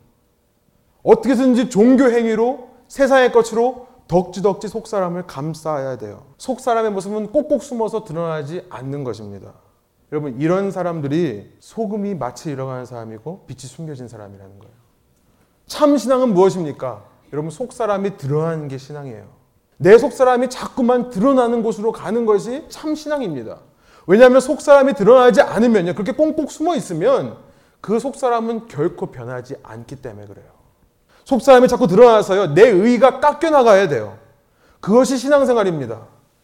어떻게든지 1.05 1.71
종교 1.71 2.11
행위로 2.11 2.69
세상의 2.89 3.31
것으로 3.31 3.87
덕지덕지 4.09 4.67
속 4.67 4.89
사람을 4.89 5.29
감싸야 5.29 5.99
돼요. 5.99 6.25
속 6.37 6.59
사람의 6.59 6.91
모습은 6.91 7.31
꼭꼭 7.31 7.63
숨어서 7.63 8.03
드러나지 8.03 8.67
않는 8.71 9.05
것입니다. 9.05 9.53
여러분 10.11 10.41
이런 10.41 10.73
사람들이 10.73 11.59
소금이 11.61 12.17
마치 12.17 12.51
잃어가는 12.51 12.87
사람이고 12.87 13.45
빛이 13.47 13.61
숨겨진 13.61 14.09
사람이라는 14.09 14.59
거예요. 14.59 14.75
참 15.67 15.97
신앙은 15.97 16.35
무엇입니까? 16.35 17.12
여러분 17.33 17.51
속 17.51 17.73
사람이 17.73 18.17
드러나는 18.17 18.69
게 18.69 18.79
신앙이에요. 18.79 19.25
내 19.79 19.99
속 19.99 20.13
사람이 20.13 20.49
자꾸만 20.51 21.11
드러나는 21.11 21.63
곳으로 21.63 21.93
가는 21.93 22.25
것이 22.27 22.65
참 22.69 22.95
신앙입니다. 22.95 23.59
왜냐하면 24.07 24.41
속 24.41 24.61
사람이 24.61 24.95
드러나지 24.95 25.41
않으면요 25.41 25.95
그렇게 25.95 26.13
꽁꽁 26.13 26.47
숨어 26.47 26.75
있으면 26.77 27.37
그 27.81 27.99
속 27.99 28.15
사람은 28.17 28.69
결코 28.69 29.07
변하지 29.07 29.57
않기 29.63 29.97
때문에 29.97 30.27
그래요. 30.27 30.47
속 31.25 31.41
사람이 31.43 31.69
자꾸 31.69 31.87
드러나서요 31.87 32.55
내 32.55 32.69
의가 32.69 33.19
깎여 33.21 33.51
나가야 33.51 33.89
돼요. 33.89 34.19
그것이 34.81 35.17
신앙생활입니다. 35.19 36.01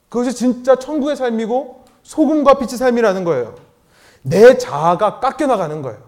그것이 0.08 0.32
진짜 0.34 0.76
천국의 0.76 1.16
삶이고 1.16 1.84
소금과 2.02 2.54
빛의 2.54 2.78
삶이라는 2.78 3.24
거예요. 3.24 3.54
내 4.22 4.56
자아가 4.56 5.20
깎여 5.20 5.46
나가는 5.46 5.80
거예요. 5.82 5.98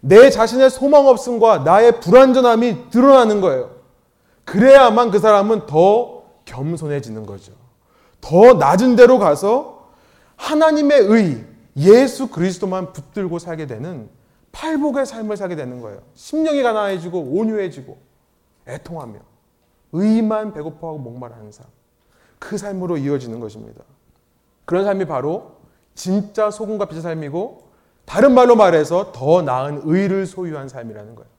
내 0.00 0.30
자신의 0.30 0.70
소망 0.70 1.06
없음과 1.08 1.58
나의 1.58 2.00
불완전함이 2.00 2.90
드러나는 2.90 3.40
거예요. 3.40 3.77
그래야만 4.48 5.10
그 5.10 5.18
사람은 5.18 5.66
더 5.66 6.22
겸손해지는 6.46 7.26
거죠. 7.26 7.52
더 8.22 8.54
낮은 8.54 8.96
데로 8.96 9.18
가서 9.18 9.90
하나님의 10.36 11.00
의, 11.00 11.44
예수 11.76 12.28
그리스도만 12.28 12.94
붙들고 12.94 13.38
살게 13.38 13.66
되는 13.66 14.08
팔복의 14.52 15.04
삶을 15.04 15.36
살게 15.36 15.54
되는 15.54 15.82
거예요. 15.82 16.00
심령이 16.14 16.62
가난해지고 16.62 17.18
온유해지고 17.18 17.98
애통하며 18.66 19.18
의만 19.92 20.54
배고파하고 20.54 20.98
목말하는 20.98 21.52
삶. 21.52 21.66
그 22.38 22.56
삶으로 22.56 22.96
이어지는 22.96 23.40
것입니다. 23.40 23.84
그런 24.64 24.84
삶이 24.84 25.04
바로 25.04 25.56
진짜 25.94 26.50
소금과 26.50 26.86
빛의 26.86 27.02
삶이고 27.02 27.68
다른 28.06 28.32
말로 28.32 28.56
말해서 28.56 29.12
더 29.12 29.42
나은 29.42 29.82
의를 29.84 30.24
소유한 30.24 30.68
삶이라는 30.68 31.14
거예요. 31.14 31.37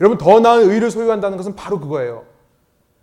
여러분 0.00 0.18
더 0.18 0.40
나은 0.40 0.70
의를 0.70 0.90
소유한다는 0.90 1.36
것은 1.36 1.56
바로 1.56 1.80
그거예요. 1.80 2.24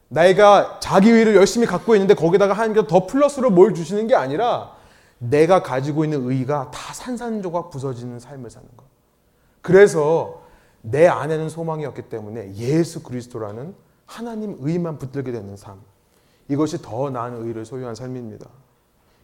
내가 0.09 0.79
자기 0.79 1.09
의를 1.09 1.35
열심히 1.35 1.65
갖고 1.65 1.95
있는데 1.95 2.13
거기다가 2.13 2.53
하나님께서 2.53 2.87
더 2.87 3.07
플러스로 3.07 3.49
뭘 3.49 3.73
주시는 3.73 4.07
게 4.07 4.15
아니라 4.15 4.75
내가 5.17 5.63
가지고 5.63 6.03
있는 6.03 6.29
의가 6.29 6.69
다 6.71 6.93
산산조각 6.93 7.71
부서지는 7.71 8.19
삶을 8.19 8.49
사는 8.49 8.67
것. 8.77 8.85
그래서 9.61 10.43
내 10.81 11.07
안에는 11.07 11.49
소망이 11.49 11.85
없기 11.85 12.03
때문에 12.03 12.53
예수 12.55 13.01
그리스도라는 13.01 13.73
하나님 14.05 14.57
의만 14.59 14.99
붙들게 14.99 15.31
되는 15.31 15.55
삶. 15.55 15.81
이것이 16.49 16.81
더 16.81 17.09
나은 17.09 17.45
의를 17.45 17.65
소유한 17.65 17.95
삶입니다. 17.95 18.47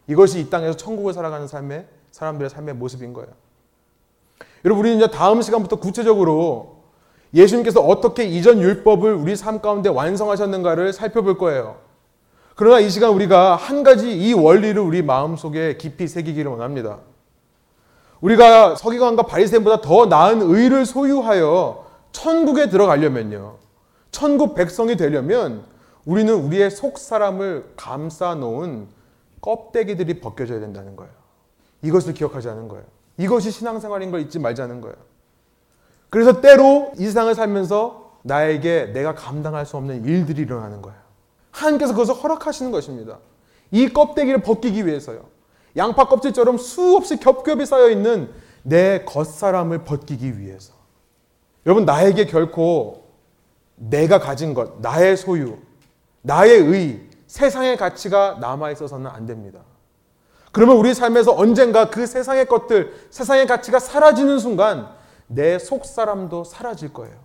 이것이 0.07 0.39
이 0.39 0.49
땅에서 0.49 0.75
천국을 0.75 1.13
살아가는 1.13 1.47
삶의 1.47 1.85
사람들의 2.11 2.49
삶의 2.49 2.75
모습인 2.75 3.13
거예요. 3.13 3.29
여러분 4.65 4.83
우리는 4.83 4.97
이제 4.97 5.11
다음 5.11 5.41
시간부터 5.41 5.75
구체적으로 5.75 6.78
예수님께서 7.33 7.81
어떻게 7.81 8.23
이전 8.23 8.61
율법을 8.61 9.13
우리 9.13 9.35
삶 9.35 9.61
가운데 9.61 9.89
완성하셨는가를 9.89 10.93
살펴볼 10.93 11.37
거예요. 11.37 11.77
그러나 12.55 12.79
이 12.79 12.89
시간 12.89 13.11
우리가 13.11 13.55
한 13.55 13.83
가지 13.83 14.11
이 14.11 14.33
원리를 14.33 14.81
우리 14.81 15.01
마음속에 15.01 15.77
깊이 15.77 16.07
새기기를 16.07 16.51
원합니다. 16.51 16.99
우리가 18.21 18.75
서기관과 18.75 19.23
바리새인보다 19.23 19.81
더 19.81 20.07
나은 20.07 20.41
의를 20.41 20.85
소유하여 20.85 21.85
천국에 22.11 22.69
들어가려면요. 22.69 23.55
천국 24.11 24.55
백성이 24.55 24.97
되려면 24.97 25.63
우리는 26.03 26.33
우리의 26.33 26.71
속 26.71 26.97
사람을 26.97 27.73
감싸 27.75 28.35
놓은 28.35 28.87
껍데기들이 29.41 30.19
벗겨져야 30.19 30.59
된다는 30.59 30.95
거예요. 30.95 31.11
이것을 31.81 32.13
기억하지 32.13 32.49
않은 32.49 32.67
거예요. 32.67 32.83
이것이 33.17 33.51
신앙생활인 33.51 34.11
걸 34.11 34.21
잊지 34.21 34.39
말자는 34.39 34.81
거예요. 34.81 34.95
그래서 36.09 36.41
때로 36.41 36.91
이 36.97 37.05
세상을 37.05 37.33
살면서 37.35 38.19
나에게 38.23 38.91
내가 38.93 39.15
감당할 39.15 39.65
수 39.65 39.77
없는 39.77 40.05
일들이 40.05 40.41
일어나는 40.41 40.81
거예요. 40.81 40.99
하나님께서 41.51 41.93
그것을 41.93 42.15
허락하시는 42.15 42.71
것입니다. 42.71 43.19
이 43.71 43.89
껍데기를 43.89 44.41
벗기기 44.41 44.85
위해서요. 44.85 45.25
양파 45.77 46.07
껍질처럼 46.07 46.57
수없이 46.57 47.17
겹겹이 47.17 47.65
쌓여 47.65 47.89
있는 47.89 48.29
내 48.63 49.03
겉사람을 49.05 49.83
벗기기 49.83 50.39
위해서. 50.39 50.73
여러분, 51.65 51.85
나에게 51.85 52.25
결코 52.25 53.05
내가 53.75 54.19
가진 54.19 54.53
것, 54.53 54.81
나의 54.81 55.15
소유, 55.15 55.57
나의 56.21 56.59
의, 56.59 57.09
세상의 57.27 57.77
가치가 57.77 58.37
남아 58.41 58.71
있어서는 58.71 59.07
안 59.07 59.25
됩니다. 59.25 59.59
그러면 60.51 60.77
우리 60.77 60.93
삶에서 60.93 61.35
언젠가 61.35 61.89
그 61.89 62.07
세상의 62.07 62.47
것들, 62.47 62.93
세상의 63.11 63.45
가치가 63.45 63.79
사라지는 63.79 64.39
순간 64.39 64.89
내 65.29 65.57
속 65.59 65.85
사람도 65.85 66.43
사라질 66.43 66.91
거예요. 66.91 67.15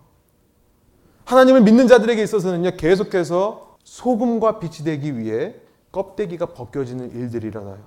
하나님을 1.25 1.61
믿는 1.61 1.87
자들에게 1.87 2.21
있어서는요, 2.21 2.77
계속해서 2.77 3.77
소금과 3.83 4.59
빛이 4.59 4.85
되기 4.85 5.17
위해 5.17 5.55
껍데기가 5.91 6.47
벗겨지는 6.47 7.11
일들이 7.11 7.47
일어나요. 7.47 7.79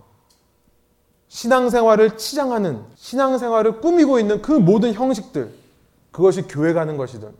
신앙생활을 1.28 2.16
치장하는, 2.16 2.82
신앙생활을 2.96 3.80
꾸미고 3.80 4.18
있는 4.18 4.42
그 4.42 4.50
모든 4.52 4.92
형식들, 4.92 5.52
그것이 6.10 6.42
교회 6.42 6.72
가는 6.72 6.96
것이든, 6.96 7.30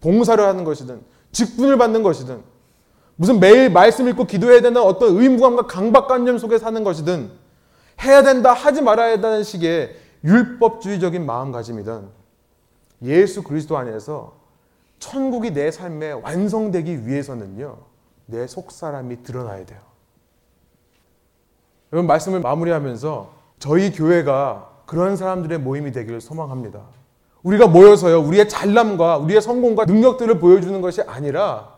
봉사를 0.00 0.42
하는 0.42 0.64
것이든, 0.64 1.02
직분을 1.32 1.76
받는 1.76 2.02
것이든, 2.02 2.40
무슨 3.16 3.40
매일 3.40 3.68
말씀 3.68 4.08
읽고 4.08 4.24
기도해야 4.24 4.62
되는 4.62 4.80
어떤 4.80 5.16
의무감과 5.16 5.66
강박관념 5.66 6.38
속에 6.38 6.58
사는 6.58 6.82
것이든, 6.82 7.30
해야 8.04 8.22
된다, 8.22 8.52
하지 8.52 8.80
말아야 8.80 9.12
한다는 9.12 9.42
식의 9.42 9.96
율법주의적인 10.24 11.26
마음가짐이든, 11.26 12.21
예수 13.02 13.42
그리스도 13.42 13.76
안에서 13.76 14.34
천국이 14.98 15.52
내 15.52 15.70
삶에 15.70 16.12
완성되기 16.12 17.06
위해서는요, 17.06 17.78
내 18.26 18.46
속사람이 18.46 19.22
드러나야 19.22 19.66
돼요. 19.66 19.80
여러분 21.92 22.06
말씀을 22.06 22.40
마무리하면서 22.40 23.32
저희 23.58 23.92
교회가 23.92 24.70
그런 24.86 25.16
사람들의 25.16 25.58
모임이 25.58 25.92
되기를 25.92 26.20
소망합니다. 26.20 26.80
우리가 27.42 27.66
모여서요, 27.66 28.20
우리의 28.20 28.48
잘남과 28.48 29.18
우리의 29.18 29.42
성공과 29.42 29.84
능력들을 29.84 30.38
보여주는 30.38 30.80
것이 30.80 31.02
아니라 31.02 31.76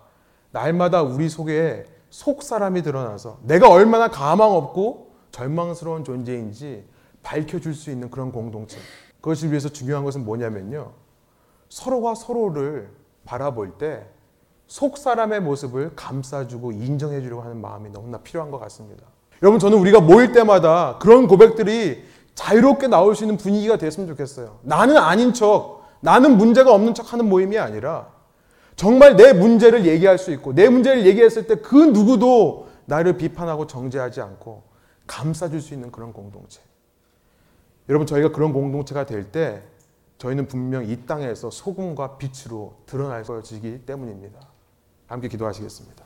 날마다 0.50 1.02
우리 1.02 1.28
속에 1.28 1.86
속 2.10 2.42
사람이 2.42 2.82
드러나서 2.82 3.38
내가 3.42 3.68
얼마나 3.68 4.08
가망 4.08 4.52
없고 4.52 5.10
절망스러운 5.32 6.04
존재인지 6.04 6.84
밝혀줄 7.22 7.74
수 7.74 7.90
있는 7.90 8.10
그런 8.10 8.30
공동체. 8.30 8.78
그것을 9.20 9.50
위해서 9.50 9.68
중요한 9.68 10.04
것은 10.04 10.24
뭐냐면요. 10.24 10.92
서로가 11.74 12.14
서로를 12.14 12.88
바라볼 13.24 13.78
때 13.78 14.06
속 14.66 14.96
사람의 14.96 15.40
모습을 15.40 15.94
감싸주고 15.94 16.72
인정해 16.72 17.20
주려고 17.20 17.42
하는 17.42 17.60
마음이 17.60 17.90
너무나 17.90 18.18
필요한 18.18 18.50
것 18.50 18.58
같습니다. 18.60 19.04
여러분 19.42 19.60
저는 19.60 19.76
우리가 19.78 20.00
모일 20.00 20.32
때마다 20.32 20.98
그런 20.98 21.26
고백들이 21.28 22.02
자유롭게 22.34 22.88
나올 22.88 23.14
수 23.14 23.24
있는 23.24 23.36
분위기가 23.36 23.76
됐으면 23.76 24.08
좋겠어요. 24.08 24.58
나는 24.62 24.96
아닌 24.96 25.34
척, 25.34 25.82
나는 26.00 26.38
문제가 26.38 26.72
없는 26.72 26.94
척 26.94 27.12
하는 27.12 27.28
모임이 27.28 27.58
아니라 27.58 28.08
정말 28.74 29.16
내 29.16 29.32
문제를 29.32 29.84
얘기할 29.84 30.18
수 30.18 30.32
있고 30.32 30.54
내 30.54 30.68
문제를 30.68 31.06
얘기했을 31.06 31.46
때 31.46 31.56
그 31.56 31.76
누구도 31.76 32.68
나를 32.86 33.16
비판하고 33.16 33.66
정죄하지 33.66 34.20
않고 34.20 34.62
감싸줄 35.06 35.60
수 35.60 35.74
있는 35.74 35.92
그런 35.92 36.12
공동체. 36.12 36.60
여러분 37.88 38.06
저희가 38.06 38.32
그런 38.32 38.52
공동체가 38.52 39.04
될 39.04 39.30
때 39.30 39.62
저희는 40.18 40.48
분명 40.48 40.84
이 40.84 41.06
땅에서 41.06 41.50
소금과 41.50 42.18
빛으로 42.18 42.76
드러날 42.86 43.22
것이기 43.24 43.84
때문입니다. 43.84 44.38
함께 45.06 45.28
기도하시겠습니다. 45.28 46.03